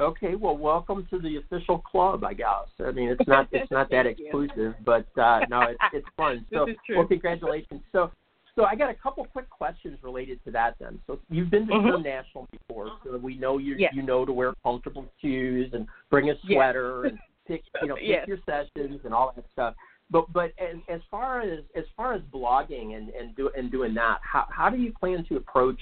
Okay, 0.00 0.34
well, 0.34 0.56
welcome 0.56 1.06
to 1.08 1.18
the 1.18 1.36
official 1.36 1.78
club. 1.78 2.24
I 2.24 2.34
guess. 2.34 2.66
I 2.84 2.90
mean, 2.90 3.08
it's 3.08 3.26
not 3.26 3.48
it's 3.52 3.70
not 3.70 3.88
that 3.92 4.06
exclusive, 4.06 4.74
but 4.84 5.06
uh, 5.16 5.40
no, 5.48 5.62
it's 5.62 5.78
it's 5.94 6.08
fun. 6.16 6.44
This 6.50 6.58
So, 6.58 6.68
is 6.68 6.76
true. 6.84 6.98
well, 6.98 7.06
congratulations. 7.06 7.80
So, 7.92 8.10
so 8.56 8.64
I 8.64 8.74
got 8.74 8.90
a 8.90 8.94
couple 8.94 9.24
quick 9.24 9.48
questions 9.48 9.96
related 10.02 10.44
to 10.44 10.50
that. 10.50 10.74
Then, 10.78 11.00
so 11.06 11.18
you've 11.30 11.50
been 11.50 11.66
to 11.68 11.72
Mhm. 11.72 12.04
National 12.04 12.46
before, 12.52 12.90
so 13.02 13.16
we 13.16 13.36
know 13.38 13.56
you 13.58 13.76
Yes. 13.78 13.94
you 13.94 14.02
know 14.02 14.26
to 14.26 14.32
wear 14.32 14.52
comfortable 14.62 15.06
shoes 15.22 15.72
and 15.72 15.86
bring 16.10 16.28
a 16.28 16.34
Yes. 16.34 16.52
sweater 16.52 17.04
and 17.06 17.18
pick 17.46 17.62
you 17.82 17.88
know 17.88 17.94
pick 17.96 18.04
Yes. 18.04 18.28
your 18.28 18.38
sessions 18.46 19.00
and 19.04 19.14
all 19.14 19.32
that 19.34 19.44
stuff. 19.52 19.74
But 20.10 20.32
but 20.32 20.52
as, 20.58 20.76
as 20.88 21.00
far 21.10 21.40
as 21.40 21.60
as 21.74 21.84
far 21.96 22.14
as 22.14 22.22
blogging 22.32 22.96
and 22.96 23.08
and 23.10 23.34
do 23.36 23.50
and 23.56 23.70
doing 23.70 23.94
that, 23.94 24.18
how 24.22 24.46
how 24.50 24.68
do 24.68 24.76
you 24.76 24.92
plan 24.92 25.24
to 25.28 25.36
approach 25.36 25.80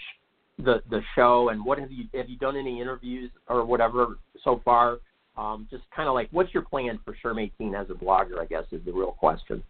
the 0.59 0.83
the 0.91 1.01
show 1.15 1.49
and 1.49 1.65
what 1.65 1.79
have 1.79 1.91
you 1.91 2.05
have 2.15 2.29
you 2.29 2.37
done 2.37 2.57
any 2.57 2.81
interviews 2.81 3.31
or 3.49 3.65
whatever 3.65 4.19
so 4.45 4.61
far? 4.65 4.99
Um, 5.37 5.67
just 5.71 5.85
kind 5.97 6.09
of 6.09 6.15
like 6.15 6.29
what's 6.31 6.53
your 6.53 6.63
plan 6.63 7.01
for 7.05 7.17
SHRM 7.25 7.43
18 7.59 7.75
as 7.75 7.89
a 7.91 7.95
blogger? 7.95 8.39
I 8.39 8.45
guess 8.45 8.65
is 8.71 8.85
the 8.85 8.93
real 8.93 9.13
question. 9.13 9.63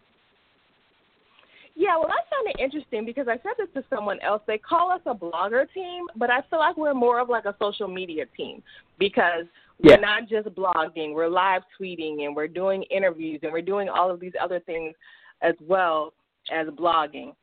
Yeah, 1.75 1.97
well, 1.97 2.09
I 2.09 2.21
found 2.31 2.49
it 2.49 2.63
interesting 2.63 3.05
because 3.05 3.29
I 3.29 3.37
said 3.37 3.53
this 3.59 3.69
to 3.75 3.85
someone 3.89 4.21
else. 4.21 4.43
They 4.47 4.59
call 4.59 4.91
us 4.91 5.01
a 5.07 5.15
blogger 5.15 5.67
team, 5.73 6.05
but 6.17 6.31
I 6.31 6.41
feel 6.51 6.59
like 6.59 6.77
we're 6.77 6.93
more 6.95 7.19
of 7.19 7.29
like 7.29 7.47
a 7.47 7.57
social 7.59 7.89
media 7.89 8.27
team 8.37 8.63
because 8.99 9.47
Yeah. 9.79 9.97
we're 9.97 10.01
not 10.01 10.29
just 10.29 10.49
blogging, 10.49 11.15
we're 11.15 11.29
live 11.29 11.63
tweeting 11.79 12.27
and 12.27 12.37
we're 12.37 12.49
doing 12.49 12.83
interviews 12.85 13.41
and 13.43 13.53
we're 13.53 13.63
doing 13.63 13.89
all 13.89 14.11
of 14.11 14.21
these 14.21 14.35
other 14.41 14.61
things 14.61 14.95
as 15.41 15.55
well 15.61 16.13
as 16.51 16.69
blogging. 16.69 17.35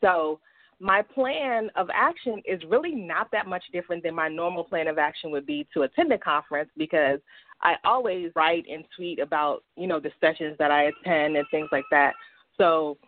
So, 0.00 0.40
my 0.78 1.00
plan 1.00 1.70
of 1.74 1.88
action 1.90 2.42
is 2.44 2.62
really 2.64 2.94
not 2.94 3.30
that 3.30 3.46
much 3.46 3.64
different 3.72 4.02
than 4.02 4.14
my 4.14 4.28
normal 4.28 4.62
plan 4.62 4.88
of 4.88 4.98
action 4.98 5.30
would 5.30 5.46
be 5.46 5.66
to 5.72 5.82
attend 5.82 6.12
a 6.12 6.18
conference 6.18 6.68
because 6.76 7.18
I 7.62 7.76
always 7.84 8.30
write 8.36 8.66
and 8.70 8.84
tweet 8.94 9.18
about, 9.18 9.64
you 9.76 9.86
know, 9.86 10.00
the 10.00 10.12
sessions 10.20 10.54
that 10.58 10.70
I 10.70 10.84
attend 10.84 11.38
and 11.38 11.46
things 11.50 11.68
like 11.72 11.86
that. 11.90 12.12
So, 12.58 12.98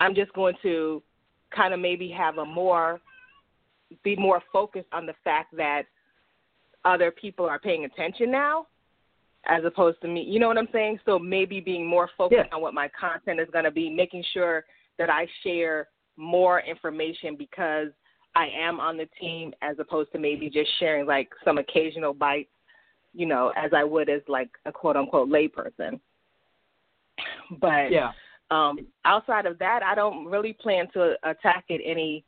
I'm 0.00 0.14
just 0.14 0.32
going 0.32 0.54
to 0.62 1.02
kind 1.54 1.74
of 1.74 1.80
maybe 1.80 2.08
have 2.10 2.38
a 2.38 2.44
more 2.44 3.00
be 4.04 4.16
more 4.16 4.42
focused 4.52 4.88
on 4.92 5.06
the 5.06 5.14
fact 5.24 5.56
that 5.56 5.84
other 6.84 7.10
people 7.10 7.46
are 7.46 7.58
paying 7.58 7.84
attention 7.86 8.30
now 8.30 8.66
as 9.46 9.64
opposed 9.64 10.00
to 10.02 10.08
me. 10.08 10.22
You 10.22 10.38
know 10.38 10.48
what 10.48 10.58
I'm 10.58 10.68
saying? 10.72 11.00
So 11.06 11.18
maybe 11.18 11.60
being 11.60 11.86
more 11.86 12.10
focused 12.18 12.48
Yeah. 12.50 12.54
on 12.54 12.60
what 12.60 12.74
my 12.74 12.88
content 12.88 13.40
is 13.40 13.48
going 13.50 13.64
to 13.64 13.70
be, 13.70 13.88
making 13.88 14.22
sure 14.32 14.64
that 14.98 15.08
I 15.08 15.26
share 15.42 15.88
more 16.16 16.60
information 16.60 17.34
because 17.36 17.88
I 18.34 18.48
am 18.48 18.78
on 18.78 18.96
the 18.96 19.06
team 19.18 19.54
as 19.62 19.78
opposed 19.78 20.12
to 20.12 20.18
maybe 20.18 20.50
just 20.50 20.70
sharing 20.78 21.06
like 21.06 21.30
some 21.44 21.56
occasional 21.58 22.12
bites, 22.12 22.50
you 23.14 23.26
know, 23.26 23.52
as 23.56 23.72
I 23.74 23.84
would 23.84 24.10
as 24.10 24.20
like 24.28 24.50
a 24.66 24.72
quote 24.72 24.96
unquote 24.96 25.28
layperson. 25.30 25.98
But 27.58 27.90
Yeah. 27.90 28.12
Um, 28.50 28.78
outside 29.04 29.46
of 29.46 29.58
that, 29.58 29.82
I 29.82 29.94
don't 29.94 30.26
really 30.26 30.52
plan 30.52 30.88
to 30.94 31.16
attack 31.22 31.64
it 31.68 31.80
any 31.84 32.24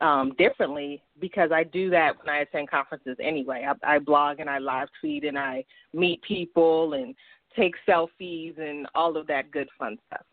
um, 0.00 0.34
differently 0.38 1.02
because 1.20 1.50
I 1.52 1.64
do 1.64 1.90
that 1.90 2.18
when 2.18 2.34
I 2.34 2.40
attend 2.40 2.70
conferences 2.70 3.16
anyway. 3.20 3.66
I, 3.66 3.96
I 3.96 3.98
blog 3.98 4.40
and 4.40 4.48
I 4.48 4.58
live 4.58 4.88
tweet 5.00 5.24
and 5.24 5.38
I 5.38 5.64
meet 5.92 6.22
people 6.22 6.92
and 6.92 7.14
take 7.56 7.74
selfies 7.88 8.58
and 8.60 8.86
all 8.94 9.16
of 9.16 9.26
that 9.28 9.50
good 9.50 9.68
fun 9.78 9.98
stuff. 10.06 10.24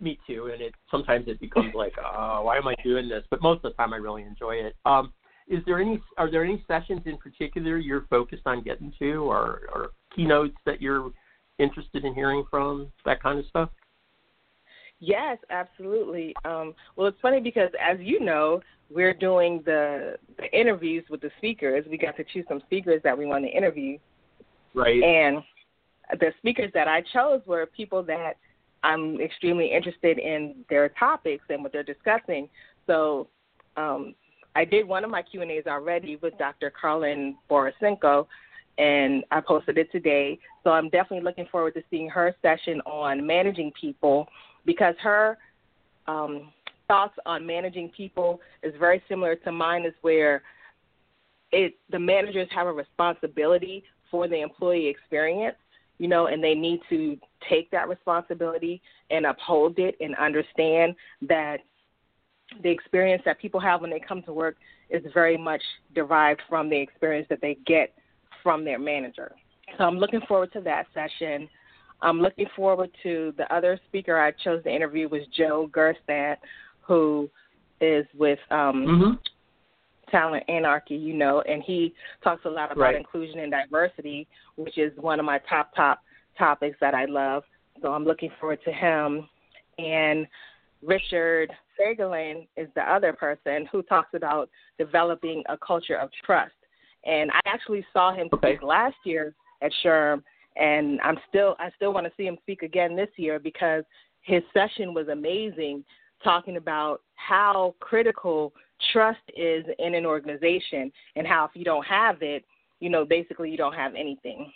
Me 0.00 0.18
too, 0.26 0.50
and 0.52 0.60
it 0.60 0.74
sometimes 0.90 1.26
it 1.28 1.40
becomes 1.40 1.72
like, 1.74 1.94
oh, 1.98 2.42
why 2.42 2.56
am 2.56 2.68
I 2.68 2.74
doing 2.84 3.08
this? 3.08 3.24
But 3.30 3.42
most 3.42 3.64
of 3.64 3.72
the 3.72 3.76
time, 3.76 3.94
I 3.94 3.96
really 3.96 4.22
enjoy 4.22 4.56
it. 4.56 4.76
Um, 4.84 5.12
is 5.48 5.62
there 5.66 5.80
any 5.80 6.00
are 6.18 6.30
there 6.30 6.44
any 6.44 6.64
sessions 6.66 7.02
in 7.04 7.16
particular 7.18 7.76
you're 7.76 8.06
focused 8.10 8.42
on 8.46 8.62
getting 8.62 8.92
to, 8.98 9.30
or 9.30 9.62
or 9.74 9.90
keynotes 10.14 10.56
that 10.66 10.82
you're 10.82 11.12
interested 11.58 12.04
in 12.04 12.14
hearing 12.14 12.44
from, 12.50 12.92
that 13.04 13.22
kind 13.22 13.38
of 13.38 13.46
stuff? 13.46 13.70
Yes, 15.00 15.38
absolutely. 15.50 16.34
Um, 16.44 16.74
well, 16.96 17.08
it's 17.08 17.20
funny 17.20 17.40
because, 17.40 17.70
as 17.80 17.98
you 18.00 18.20
know, 18.20 18.60
we're 18.90 19.14
doing 19.14 19.62
the 19.64 20.16
the 20.38 20.50
interviews 20.58 21.04
with 21.10 21.20
the 21.20 21.30
speakers. 21.38 21.84
We 21.90 21.98
got 21.98 22.16
to 22.16 22.24
choose 22.32 22.44
some 22.48 22.60
speakers 22.66 23.00
that 23.02 23.16
we 23.16 23.26
want 23.26 23.44
to 23.44 23.50
interview, 23.50 23.98
Right. 24.74 25.02
and 25.02 25.42
the 26.20 26.32
speakers 26.38 26.70
that 26.74 26.88
I 26.88 27.02
chose 27.12 27.40
were 27.46 27.66
people 27.66 28.02
that 28.04 28.34
I'm 28.82 29.20
extremely 29.20 29.72
interested 29.72 30.18
in 30.18 30.64
their 30.68 30.90
topics 30.90 31.44
and 31.48 31.62
what 31.62 31.72
they're 31.72 31.82
discussing. 31.82 32.48
So 32.86 33.28
um, 33.76 34.14
I 34.54 34.64
did 34.64 34.86
one 34.86 35.04
of 35.04 35.10
my 35.10 35.22
Q 35.22 35.42
and 35.42 35.50
A's 35.50 35.66
already 35.66 36.16
with 36.16 36.36
Dr. 36.38 36.72
Karlyn 36.82 37.34
Borysenko, 37.50 38.26
and 38.78 39.24
I 39.30 39.40
posted 39.40 39.78
it 39.78 39.90
today. 39.92 40.38
So 40.62 40.70
I'm 40.70 40.88
definitely 40.88 41.24
looking 41.24 41.46
forward 41.50 41.74
to 41.74 41.82
seeing 41.90 42.08
her 42.10 42.34
session 42.42 42.80
on 42.82 43.26
managing 43.26 43.72
people 43.80 44.28
because 44.64 44.94
her 45.00 45.38
um, 46.06 46.52
thoughts 46.88 47.14
on 47.26 47.46
managing 47.46 47.90
people 47.90 48.40
is 48.62 48.74
very 48.78 49.02
similar 49.08 49.36
to 49.36 49.52
mine. 49.52 49.84
Is 49.84 49.94
where 50.02 50.42
it 51.52 51.76
the 51.90 51.98
managers 51.98 52.48
have 52.54 52.66
a 52.66 52.72
responsibility 52.72 53.84
for 54.10 54.28
the 54.28 54.40
employee 54.40 54.86
experience, 54.86 55.56
you 55.98 56.08
know, 56.08 56.26
and 56.26 56.42
they 56.42 56.54
need 56.54 56.80
to 56.90 57.16
take 57.48 57.70
that 57.70 57.88
responsibility 57.88 58.82
and 59.10 59.26
uphold 59.26 59.78
it 59.78 59.96
and 60.00 60.14
understand 60.16 60.94
that 61.22 61.58
the 62.62 62.70
experience 62.70 63.22
that 63.24 63.40
people 63.40 63.60
have 63.60 63.80
when 63.80 63.90
they 63.90 64.00
come 64.00 64.22
to 64.22 64.32
work 64.32 64.56
is 64.90 65.02
very 65.12 65.36
much 65.36 65.62
derived 65.94 66.40
from 66.48 66.68
the 66.68 66.76
experience 66.76 67.26
that 67.30 67.40
they 67.40 67.56
get 67.66 67.94
from 68.44 68.64
their 68.64 68.78
manager. 68.78 69.32
So 69.76 69.82
I'm 69.82 69.98
looking 69.98 70.20
forward 70.28 70.52
to 70.52 70.60
that 70.60 70.86
session. 70.94 71.48
I'm 72.00 72.20
looking 72.20 72.46
forward 72.54 72.90
to 73.02 73.34
the 73.36 73.52
other 73.52 73.80
speaker 73.88 74.20
I 74.20 74.30
chose 74.30 74.62
to 74.64 74.70
interview 74.70 75.08
was 75.08 75.22
Joe 75.36 75.68
Gerstandt, 75.72 76.36
who 76.82 77.28
is 77.80 78.06
with 78.16 78.38
um, 78.50 78.86
mm-hmm. 78.86 80.10
Talent 80.10 80.44
Anarchy, 80.48 80.94
you 80.94 81.14
know, 81.14 81.40
and 81.42 81.62
he 81.62 81.94
talks 82.22 82.44
a 82.44 82.48
lot 82.48 82.70
about 82.70 82.82
right. 82.82 82.96
inclusion 82.96 83.40
and 83.40 83.50
diversity, 83.50 84.28
which 84.56 84.78
is 84.78 84.92
one 85.00 85.18
of 85.18 85.26
my 85.26 85.40
top 85.48 85.74
top 85.74 86.02
topics 86.38 86.76
that 86.80 86.94
I 86.94 87.06
love. 87.06 87.42
So 87.82 87.92
I'm 87.92 88.04
looking 88.04 88.30
forward 88.38 88.60
to 88.64 88.72
him. 88.72 89.28
And 89.78 90.26
Richard 90.82 91.50
Fagerlin 91.80 92.46
is 92.56 92.68
the 92.74 92.82
other 92.82 93.12
person 93.12 93.66
who 93.72 93.82
talks 93.82 94.10
about 94.14 94.50
developing 94.78 95.42
a 95.48 95.56
culture 95.56 95.96
of 95.96 96.10
trust. 96.24 96.52
And 97.06 97.30
I 97.30 97.40
actually 97.46 97.84
saw 97.92 98.14
him 98.14 98.28
okay. 98.32 98.54
speak 98.54 98.62
last 98.62 98.96
year 99.04 99.34
at 99.62 99.72
SHRM, 99.84 100.22
and 100.56 101.00
I'm 101.02 101.18
still 101.28 101.56
I 101.58 101.70
still 101.76 101.92
want 101.92 102.06
to 102.06 102.12
see 102.16 102.26
him 102.26 102.38
speak 102.42 102.62
again 102.62 102.96
this 102.96 103.10
year 103.16 103.38
because 103.38 103.84
his 104.22 104.42
session 104.52 104.94
was 104.94 105.08
amazing, 105.08 105.84
talking 106.22 106.56
about 106.56 107.02
how 107.16 107.74
critical 107.80 108.52
trust 108.92 109.20
is 109.36 109.64
in 109.78 109.94
an 109.94 110.06
organization 110.06 110.90
and 111.16 111.26
how 111.26 111.44
if 111.44 111.50
you 111.54 111.64
don't 111.64 111.86
have 111.86 112.22
it, 112.22 112.44
you 112.80 112.88
know, 112.88 113.04
basically 113.04 113.50
you 113.50 113.56
don't 113.56 113.74
have 113.74 113.94
anything 113.94 114.50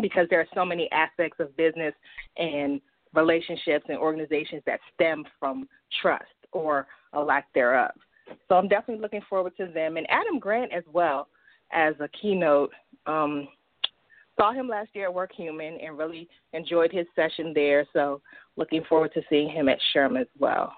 because 0.00 0.26
there 0.30 0.40
are 0.40 0.46
so 0.54 0.64
many 0.64 0.90
aspects 0.92 1.38
of 1.40 1.56
business 1.56 1.94
and 2.36 2.80
relationships 3.14 3.86
and 3.88 3.98
organizations 3.98 4.62
that 4.66 4.80
stem 4.94 5.24
from 5.38 5.68
trust 6.00 6.24
or 6.52 6.86
a 7.12 7.20
lack 7.20 7.52
thereof. 7.54 7.90
So 8.48 8.54
I'm 8.54 8.68
definitely 8.68 9.02
looking 9.02 9.22
forward 9.28 9.56
to 9.56 9.66
them 9.66 9.96
and 9.96 10.08
Adam 10.10 10.38
Grant 10.38 10.72
as 10.72 10.84
well 10.92 11.28
as 11.72 11.94
a 12.00 12.08
keynote. 12.08 12.72
Um, 13.06 13.48
saw 14.36 14.52
him 14.52 14.68
last 14.68 14.90
year 14.94 15.04
at 15.04 15.14
Work 15.14 15.32
Human 15.34 15.78
and 15.80 15.98
really 15.98 16.28
enjoyed 16.52 16.92
his 16.92 17.06
session 17.14 17.52
there. 17.54 17.86
So 17.92 18.20
looking 18.56 18.82
forward 18.88 19.12
to 19.14 19.22
seeing 19.28 19.50
him 19.50 19.68
at 19.68 19.78
SHRM 19.94 20.20
as 20.20 20.26
well. 20.38 20.72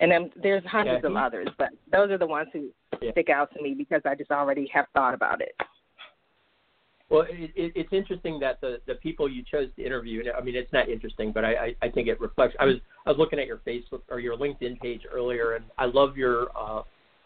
And 0.00 0.10
then 0.10 0.30
there's 0.42 0.64
hundreds 0.64 1.02
yeah, 1.04 1.10
of 1.10 1.16
others, 1.16 1.48
but 1.58 1.68
those 1.92 2.10
are 2.10 2.18
the 2.18 2.26
ones 2.26 2.48
who 2.52 2.70
yeah. 3.02 3.12
stick 3.12 3.28
out 3.28 3.52
to 3.54 3.62
me 3.62 3.74
because 3.74 4.00
I 4.04 4.14
just 4.14 4.30
already 4.30 4.68
have 4.72 4.86
thought 4.94 5.14
about 5.14 5.40
it. 5.42 5.54
Well, 7.10 7.26
it, 7.28 7.50
it, 7.56 7.72
it's 7.74 7.92
interesting 7.92 8.38
that 8.38 8.60
the 8.60 8.80
the 8.86 8.94
people 8.94 9.28
you 9.28 9.42
chose 9.42 9.68
to 9.76 9.84
interview. 9.84 10.22
I 10.32 10.40
mean, 10.42 10.54
it's 10.54 10.72
not 10.72 10.88
interesting, 10.88 11.32
but 11.32 11.44
I, 11.44 11.54
I 11.54 11.74
I 11.82 11.88
think 11.90 12.06
it 12.06 12.20
reflects. 12.20 12.54
I 12.60 12.66
was 12.66 12.76
I 13.04 13.10
was 13.10 13.18
looking 13.18 13.40
at 13.40 13.48
your 13.48 13.58
Facebook 13.66 14.02
or 14.08 14.20
your 14.20 14.36
LinkedIn 14.36 14.80
page 14.80 15.02
earlier, 15.12 15.54
and 15.54 15.64
I 15.76 15.86
love 15.86 16.16
your 16.16 16.56
uh, 16.56 16.82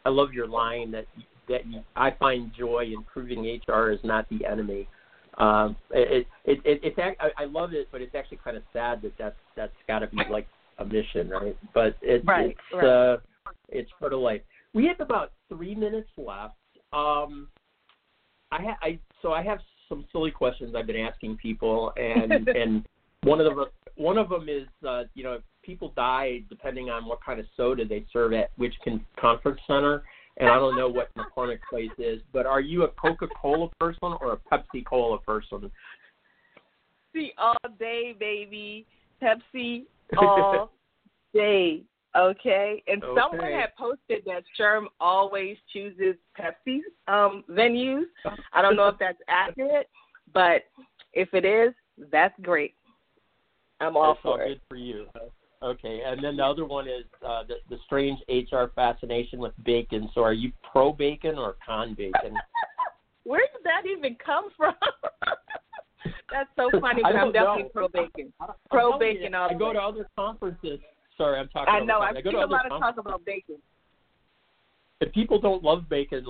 I 0.07 0.09
love 0.09 0.33
your 0.33 0.49
line 0.49 0.91
that 0.93 1.05
that 1.49 1.61
I 1.97 2.11
find 2.13 2.53
joy 2.57 2.85
in 2.87 3.03
proving 3.05 3.61
HR 3.69 3.91
is 3.91 4.01
not 4.05 4.29
the 4.29 4.45
enemy. 4.47 4.89
Um, 5.39 5.77
it, 5.91 6.27
it, 6.45 6.61
it, 6.65 6.81
it's 6.83 6.99
I, 6.99 7.43
I 7.43 7.45
love 7.47 7.73
it, 7.73 7.89
but 7.91 8.01
it's 8.01 8.15
actually 8.15 8.39
kind 8.43 8.57
of 8.57 8.63
sad 8.73 9.03
that 9.03 9.13
that's 9.19 9.37
that's 9.57 9.73
got 9.89 10.01
to 10.01 10.07
be 10.07 10.19
like 10.31 10.47
a 10.79 10.85
mission, 10.85 11.29
right? 11.29 11.57
But 11.73 11.97
it, 12.03 12.23
right, 12.25 12.51
it's 12.51 12.61
right. 12.73 12.87
uh, 12.87 13.17
it's 13.69 13.91
part 13.99 14.13
of 14.13 14.21
life. 14.21 14.43
We 14.73 14.87
have 14.87 15.01
about 15.01 15.33
three 15.49 15.75
minutes 15.75 16.09
left. 16.17 16.55
Um, 16.93 17.49
I, 18.53 18.63
ha- 18.63 18.79
I 18.83 18.99
so 19.23 19.33
I 19.33 19.43
have 19.43 19.59
some 19.89 20.05
silly 20.13 20.31
questions 20.31 20.75
I've 20.77 20.87
been 20.87 20.97
asking 20.97 21.37
people, 21.39 21.93
and 21.97 22.49
and 22.49 22.87
one 23.25 23.41
of 23.41 23.47
the 23.47 23.67
one 23.97 24.19
of 24.19 24.29
them 24.29 24.49
is 24.49 24.69
uh, 24.87 25.05
you 25.15 25.25
know 25.25 25.41
people 25.63 25.93
die 25.97 26.43
depending 26.49 26.91
on 26.91 27.07
what 27.07 27.19
kind 27.25 27.41
of 27.41 27.47
soda 27.57 27.85
they 27.85 28.05
serve 28.13 28.33
at 28.35 28.51
which 28.57 28.75
con- 28.85 29.05
conference 29.21 29.61
center, 29.67 30.05
and 30.39 30.51
I 30.51 30.59
don't 30.59 30.77
know 30.77 30.89
what 30.89 31.11
McCormick 31.17 31.61
Place 31.71 31.93
is, 31.99 32.21
but 32.33 32.47
are 32.47 32.61
you 32.61 32.83
a 32.85 32.89
Coca 32.89 33.29
Cola 33.41 33.69
person 33.79 34.15
or 34.21 34.33
a 34.33 34.37
Pepsi 34.37 34.85
Cola 34.85 35.19
person? 35.21 35.71
Pepsi 37.15 37.29
all 37.39 37.57
day, 37.79 38.15
baby. 38.19 38.87
Pepsi 39.23 39.85
all 40.19 40.73
day. 41.33 41.83
Okay. 42.17 42.83
And 42.87 43.03
Okay. 43.03 43.21
someone 43.21 43.53
had 43.53 43.75
posted 43.77 44.25
that 44.27 44.43
SHRM 44.59 44.87
always 45.01 45.57
chooses 45.73 46.17
Pepsi 46.39 46.81
um, 47.09 47.45
venues. 47.51 48.05
I 48.53 48.63
don't 48.63 48.77
know 48.77 48.89
if 48.89 48.99
that's 48.99 49.19
accurate, 49.29 49.89
but 50.33 50.63
if 51.13 51.33
it 51.33 51.45
is, 51.45 51.75
that's 52.11 52.35
great. 52.43 52.75
I'm 53.81 53.97
all 53.97 54.15
That's 54.15 54.25
all 54.25 54.37
for 54.37 54.43
it. 54.43 54.49
good 54.49 54.61
for 54.69 54.77
you. 54.77 55.07
Okay, 55.65 56.03
and 56.05 56.23
then 56.23 56.37
the 56.37 56.45
other 56.45 56.67
one 56.67 56.87
is 56.87 57.05
uh, 57.27 57.43
the, 57.49 57.55
the 57.71 57.79
strange 57.87 58.19
HR 58.29 58.67
fascination 58.75 59.39
with 59.39 59.55
bacon. 59.65 60.11
So, 60.15 60.23
are 60.23 60.35
you 60.35 60.53
pro 60.71 60.93
bacon 60.93 61.39
or 61.39 61.57
con 61.65 61.95
bacon? 61.95 62.37
Where 63.25 63.41
did 63.41 63.65
that 63.65 63.89
even 63.91 64.15
come 64.23 64.51
from? 64.59 64.75
that's 66.31 66.51
so 66.55 66.69
funny, 66.81 67.03
I 67.03 67.13
but 67.13 67.19
I'm 67.19 67.33
definitely 67.33 67.63
know. 67.63 67.69
pro 67.73 67.89
bacon. 67.89 68.33
Pro 68.71 68.99
bacon 68.99 69.35
I 69.35 69.55
go 69.55 69.69
way. 69.69 69.73
to 69.73 69.81
other 69.81 70.07
conferences. 70.17 70.81
Sorry, 71.17 71.41
I'm 71.41 71.49
talking. 71.49 71.73
I 71.73 71.81
know. 71.81 72.01
I've 72.01 72.17
seen 72.23 72.35
a 72.35 72.41
lot 72.41 72.67
of 72.67 72.73
conferences. 72.73 72.81
talk 72.81 72.99
about 72.99 73.25
bacon. 73.25 73.57
People 75.13 75.41
don't 75.41 75.63
love 75.63 75.89
bacon 75.89 76.25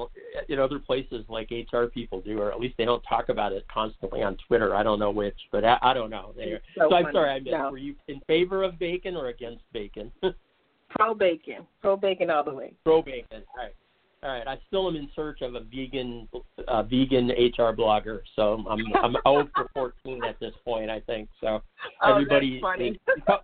in 0.48 0.58
other 0.58 0.78
places 0.78 1.24
like 1.28 1.50
HR 1.50 1.84
people 1.84 2.20
do, 2.20 2.40
or 2.40 2.52
at 2.52 2.60
least 2.60 2.74
they 2.78 2.84
don't 2.84 3.02
talk 3.02 3.28
about 3.28 3.52
it 3.52 3.66
constantly 3.72 4.22
on 4.22 4.36
Twitter. 4.48 4.74
I 4.74 4.82
don't 4.82 4.98
know 4.98 5.10
which, 5.10 5.36
but 5.52 5.64
I, 5.64 5.78
I 5.82 5.94
don't 5.94 6.10
know. 6.10 6.34
Anyway, 6.40 6.60
So 6.76 6.88
so 6.90 6.96
I'm 6.96 7.06
sorry. 7.12 7.30
I 7.30 7.38
missed. 7.40 7.50
No. 7.50 7.70
Were 7.70 7.78
you 7.78 7.94
in 8.08 8.20
favor 8.26 8.62
of 8.62 8.78
bacon 8.78 9.16
or 9.16 9.28
against 9.28 9.62
bacon? 9.72 10.10
Pro 10.90 11.14
bacon. 11.14 11.66
Pro 11.80 11.96
bacon 11.96 12.30
all 12.30 12.44
the 12.44 12.54
way. 12.54 12.72
Pro 12.84 13.02
bacon. 13.02 13.42
All 13.56 13.64
right. 13.64 13.74
All 14.22 14.30
right. 14.30 14.46
I 14.46 14.58
still 14.68 14.88
am 14.88 14.96
in 14.96 15.08
search 15.14 15.42
of 15.42 15.54
a 15.54 15.60
vegan, 15.60 16.28
uh, 16.68 16.82
vegan 16.84 17.28
HR 17.30 17.74
blogger. 17.74 18.20
So 18.36 18.64
I'm 18.68 18.80
I'm 19.02 19.16
0 19.26 19.48
for 19.56 19.68
14 19.74 20.24
at 20.24 20.38
this 20.40 20.54
point. 20.64 20.90
I 20.90 21.00
think 21.00 21.28
so. 21.40 21.62
Oh, 22.02 22.12
Everybody. 22.12 22.60
that's 22.60 22.62
funny. 22.62 23.00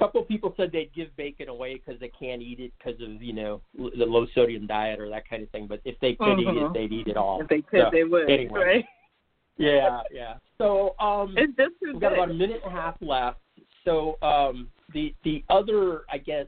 couple 0.00 0.22
people 0.24 0.54
said 0.56 0.70
they'd 0.72 0.92
give 0.94 1.14
bacon 1.16 1.48
away 1.48 1.74
because 1.74 2.00
they 2.00 2.10
can't 2.18 2.42
eat 2.42 2.58
it 2.58 2.72
because 2.78 3.00
of 3.00 3.22
you 3.22 3.32
know 3.32 3.60
l- 3.78 3.90
the 3.96 4.04
low 4.04 4.26
sodium 4.34 4.66
diet 4.66 4.98
or 4.98 5.08
that 5.10 5.28
kind 5.28 5.42
of 5.42 5.50
thing. 5.50 5.66
But 5.68 5.80
if 5.84 5.94
they 6.00 6.14
could 6.14 6.40
eat 6.40 6.48
it, 6.48 6.72
they'd 6.74 6.92
eat 6.92 7.06
it 7.06 7.16
all. 7.16 7.40
if 7.40 7.48
they 7.48 7.60
could, 7.60 7.80
So, 7.84 7.90
they 7.92 8.04
would. 8.04 8.28
anyway. 8.30 8.60
Right? 8.60 8.84
Yeah, 9.58 10.00
yeah. 10.10 10.34
So 10.56 10.94
um, 10.98 11.34
It's 11.36 11.54
just 11.54 11.72
we've 11.82 12.00
got 12.00 12.14
about 12.14 12.30
a 12.30 12.34
minute 12.34 12.62
and 12.64 12.72
a 12.72 12.80
half 12.80 12.94
left. 13.02 13.40
So 13.84 14.16
um, 14.22 14.68
the 14.94 15.14
the 15.22 15.44
other, 15.50 16.02
I 16.10 16.16
guess, 16.16 16.46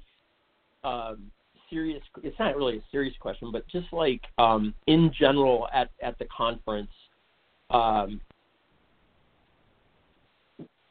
um, 0.82 1.30
serious. 1.68 2.02
It's 2.22 2.38
not 2.38 2.56
really 2.56 2.78
a 2.78 2.82
serious 2.90 3.14
question, 3.20 3.52
but 3.52 3.68
just 3.68 3.92
like 3.92 4.22
um, 4.38 4.72
in 4.86 5.12
general 5.18 5.68
at 5.74 5.90
at 6.02 6.18
the 6.18 6.24
conference. 6.34 6.90
Um, 7.68 8.18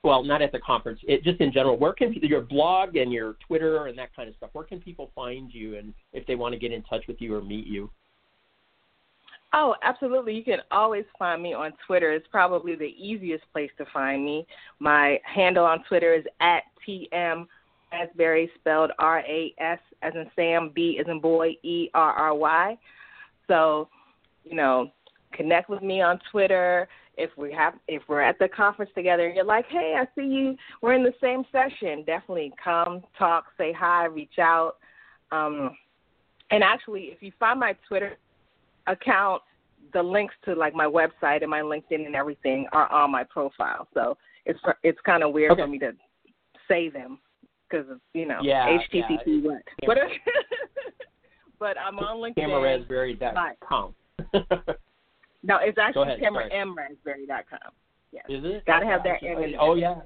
well, 0.03 0.23
not 0.23 0.41
at 0.41 0.51
the 0.51 0.59
conference. 0.59 0.99
It, 1.03 1.23
just 1.23 1.39
in 1.41 1.51
general, 1.51 1.77
where 1.77 1.93
can 1.93 2.13
your 2.13 2.41
blog 2.41 2.95
and 2.95 3.11
your 3.13 3.35
Twitter 3.45 3.85
and 3.85 3.97
that 3.97 4.15
kind 4.15 4.27
of 4.29 4.35
stuff? 4.35 4.49
Where 4.53 4.65
can 4.65 4.79
people 4.79 5.11
find 5.13 5.53
you, 5.53 5.77
and 5.77 5.93
if 6.13 6.25
they 6.25 6.35
want 6.35 6.53
to 6.53 6.59
get 6.59 6.71
in 6.71 6.81
touch 6.83 7.03
with 7.07 7.21
you 7.21 7.35
or 7.35 7.41
meet 7.41 7.67
you? 7.67 7.89
Oh, 9.53 9.75
absolutely. 9.83 10.33
You 10.33 10.43
can 10.43 10.59
always 10.71 11.03
find 11.19 11.43
me 11.43 11.53
on 11.53 11.73
Twitter. 11.85 12.13
It's 12.13 12.27
probably 12.31 12.75
the 12.75 12.95
easiest 12.97 13.43
place 13.51 13.69
to 13.77 13.85
find 13.93 14.23
me. 14.23 14.47
My 14.79 15.19
handle 15.23 15.65
on 15.65 15.83
Twitter 15.89 16.13
is 16.13 16.23
at 16.39 16.63
TM 16.87 17.45
Rasberry, 17.93 18.49
spelled 18.55 18.91
R 18.97 19.19
A 19.19 19.53
S 19.59 19.79
as 20.01 20.13
in 20.15 20.25
Sam, 20.35 20.71
B 20.73 20.99
as 21.01 21.07
in 21.09 21.19
boy, 21.19 21.57
E 21.63 21.89
R 21.93 22.13
R 22.13 22.33
Y. 22.33 22.77
So, 23.47 23.89
you 24.45 24.55
know, 24.55 24.91
connect 25.33 25.69
with 25.69 25.81
me 25.81 26.01
on 26.01 26.19
Twitter. 26.31 26.87
If 27.21 27.29
we 27.37 27.53
have 27.53 27.75
if 27.87 28.01
we're 28.07 28.21
at 28.21 28.39
the 28.39 28.47
conference 28.47 28.91
together 28.95 29.27
and 29.27 29.35
you're 29.35 29.45
like, 29.45 29.65
Hey, 29.69 29.95
I 29.97 30.05
see 30.15 30.25
you 30.27 30.55
we're 30.81 30.93
in 30.93 31.03
the 31.03 31.13
same 31.21 31.43
session, 31.51 32.03
definitely 32.05 32.51
come, 32.61 33.03
talk, 33.17 33.45
say 33.57 33.71
hi, 33.71 34.05
reach 34.05 34.39
out. 34.39 34.73
Um 35.31 35.77
and 36.49 36.63
actually 36.63 37.03
if 37.03 37.21
you 37.21 37.31
find 37.39 37.59
my 37.59 37.75
Twitter 37.87 38.17
account, 38.87 39.41
the 39.93 40.01
links 40.01 40.33
to 40.45 40.53
like 40.55 40.73
my 40.73 40.85
website 40.85 41.41
and 41.41 41.49
my 41.49 41.61
LinkedIn 41.61 42.05
and 42.05 42.15
everything 42.15 42.67
are 42.71 42.91
on 42.91 43.11
my 43.11 43.23
profile. 43.23 43.87
So 43.93 44.17
it's 44.45 44.59
it's 44.83 44.99
kind 45.05 45.23
of 45.23 45.33
weird 45.33 45.51
Okay. 45.51 45.61
for 45.61 45.67
me 45.67 45.79
to 45.79 45.91
say 46.67 46.89
them 46.89 47.19
because 47.69 47.85
you 48.13 48.25
know 48.27 48.39
Yeah, 48.41 48.67
HTTP 48.67 49.43
what. 49.43 49.61
Yeah. 49.81 49.87
But 49.87 49.97
but 51.59 51.77
I'm 51.77 51.99
on 51.99 52.17
LinkedIn. 52.17 52.87
TamaraRasberry.com. 52.89 53.93
No, 55.43 55.57
it's 55.61 55.77
actually 55.77 56.03
ahead. 56.03 56.19
Yes. 58.11 58.25
Is 58.29 58.43
it? 58.43 58.65
Gotta 58.65 58.85
have 58.85 59.03
that 59.03 59.23
M 59.23 59.37
Oh 59.59 59.75
yeah. 59.75 60.01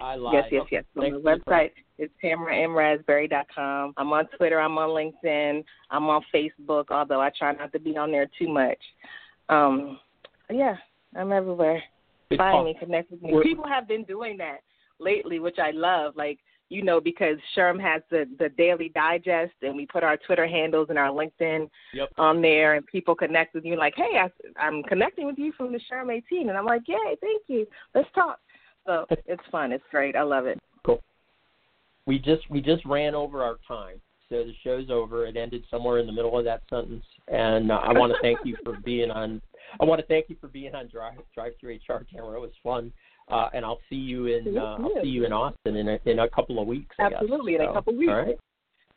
I 0.00 0.14
lied. 0.14 0.34
Yes, 0.34 0.44
yes, 0.52 0.62
Okay, 0.62 0.76
yes. 0.76 0.84
So 0.94 1.00
thanks 1.00 1.18
my 1.22 1.34
website 1.34 1.70
is 1.98 2.08
TamaraMRasberry.com. 2.22 3.94
I'm 3.96 4.12
on 4.12 4.28
Twitter. 4.36 4.60
I'm 4.60 4.78
on 4.78 4.90
LinkedIn. 4.90 5.64
I'm 5.90 6.04
on 6.04 6.22
Facebook, 6.32 6.84
although 6.90 7.20
I 7.20 7.30
try 7.36 7.52
not 7.52 7.72
to 7.72 7.80
be 7.80 7.96
on 7.96 8.12
there 8.12 8.30
too 8.38 8.48
much. 8.48 8.78
Um, 9.48 9.98
yeah, 10.50 10.76
I'm 11.16 11.32
everywhere. 11.32 11.82
Find 12.36 12.66
me, 12.66 12.76
connect 12.78 13.10
with 13.10 13.22
me. 13.22 13.40
People 13.42 13.66
have 13.66 13.88
been 13.88 14.04
doing 14.04 14.36
that 14.36 14.58
lately, 15.00 15.40
which 15.40 15.58
I 15.58 15.70
love. 15.72 16.14
Like 16.16 16.38
you 16.68 16.82
know, 16.82 17.00
because 17.00 17.36
SHRM 17.56 17.80
has 17.80 18.02
the 18.10 18.28
the 18.38 18.50
daily 18.50 18.90
digest, 18.90 19.54
and 19.62 19.74
we 19.74 19.86
put 19.86 20.02
our 20.02 20.16
Twitter 20.16 20.46
handles 20.46 20.88
and 20.90 20.98
our 20.98 21.08
LinkedIn 21.08 21.68
yep. 21.94 22.10
on 22.18 22.42
there, 22.42 22.74
and 22.74 22.86
people 22.86 23.14
connect 23.14 23.54
with 23.54 23.64
you 23.64 23.76
like, 23.76 23.94
hey, 23.96 24.18
I, 24.18 24.30
I'm 24.60 24.82
connecting 24.82 25.26
with 25.26 25.38
you 25.38 25.52
from 25.56 25.72
the 25.72 25.80
SHRM 25.90 26.12
18, 26.12 26.48
and 26.48 26.58
I'm 26.58 26.66
like, 26.66 26.82
yay, 26.86 27.16
thank 27.20 27.42
you, 27.46 27.66
let's 27.94 28.08
talk. 28.14 28.38
So 28.86 29.06
it's 29.26 29.42
fun, 29.50 29.72
it's 29.72 29.84
great, 29.90 30.16
I 30.16 30.22
love 30.22 30.46
it. 30.46 30.60
Cool. 30.84 31.02
We 32.06 32.18
just 32.18 32.48
we 32.50 32.60
just 32.60 32.84
ran 32.84 33.14
over 33.14 33.42
our 33.42 33.56
time, 33.66 34.00
so 34.28 34.44
the 34.44 34.54
show's 34.62 34.90
over. 34.90 35.26
It 35.26 35.36
ended 35.36 35.64
somewhere 35.70 35.98
in 35.98 36.06
the 36.06 36.12
middle 36.12 36.38
of 36.38 36.44
that 36.44 36.62
sentence, 36.68 37.04
and 37.28 37.72
uh, 37.72 37.76
I 37.76 37.92
want 37.92 38.12
to 38.12 38.18
thank 38.20 38.40
you 38.44 38.56
for 38.62 38.78
being 38.84 39.10
on. 39.10 39.40
I 39.80 39.84
want 39.84 40.00
to 40.00 40.06
thank 40.06 40.28
you 40.28 40.36
for 40.40 40.48
being 40.48 40.74
on 40.74 40.88
Drive 40.88 41.18
Drive 41.34 41.52
Through 41.60 41.78
HR 41.88 42.04
Tamara. 42.10 42.36
It 42.36 42.40
was 42.40 42.50
fun. 42.62 42.92
Uh, 43.30 43.48
and 43.52 43.64
I'll 43.64 43.80
see 43.90 43.96
you 43.96 44.26
in 44.26 44.56
uh, 44.56 44.78
I'll 44.80 45.02
see 45.02 45.08
you 45.08 45.26
in 45.26 45.32
Austin 45.32 45.76
in 45.76 45.88
a, 45.88 45.98
in 46.06 46.20
a 46.20 46.28
couple 46.30 46.60
of 46.60 46.66
weeks. 46.66 46.96
I 46.98 47.04
Absolutely, 47.04 47.52
guess. 47.52 47.62
in 47.62 47.68
a 47.68 47.72
couple 47.72 47.92
of 47.92 47.98
weeks. 47.98 48.10
All 48.10 48.22
right. 48.22 48.38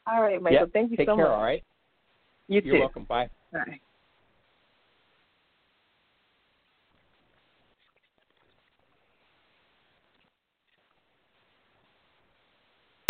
All 0.08 0.22
right, 0.22 0.42
Michael. 0.42 0.60
Yeah, 0.60 0.66
thank 0.72 0.92
you 0.92 0.98
take 0.98 1.08
so 1.08 1.16
care, 1.16 1.26
much. 1.26 1.34
All 1.34 1.44
right. 1.44 1.64
You 2.48 2.62
You're 2.64 2.76
too. 2.76 2.80
welcome. 2.80 3.04
Bye. 3.04 3.30
All 3.54 3.60
right. 3.68 3.82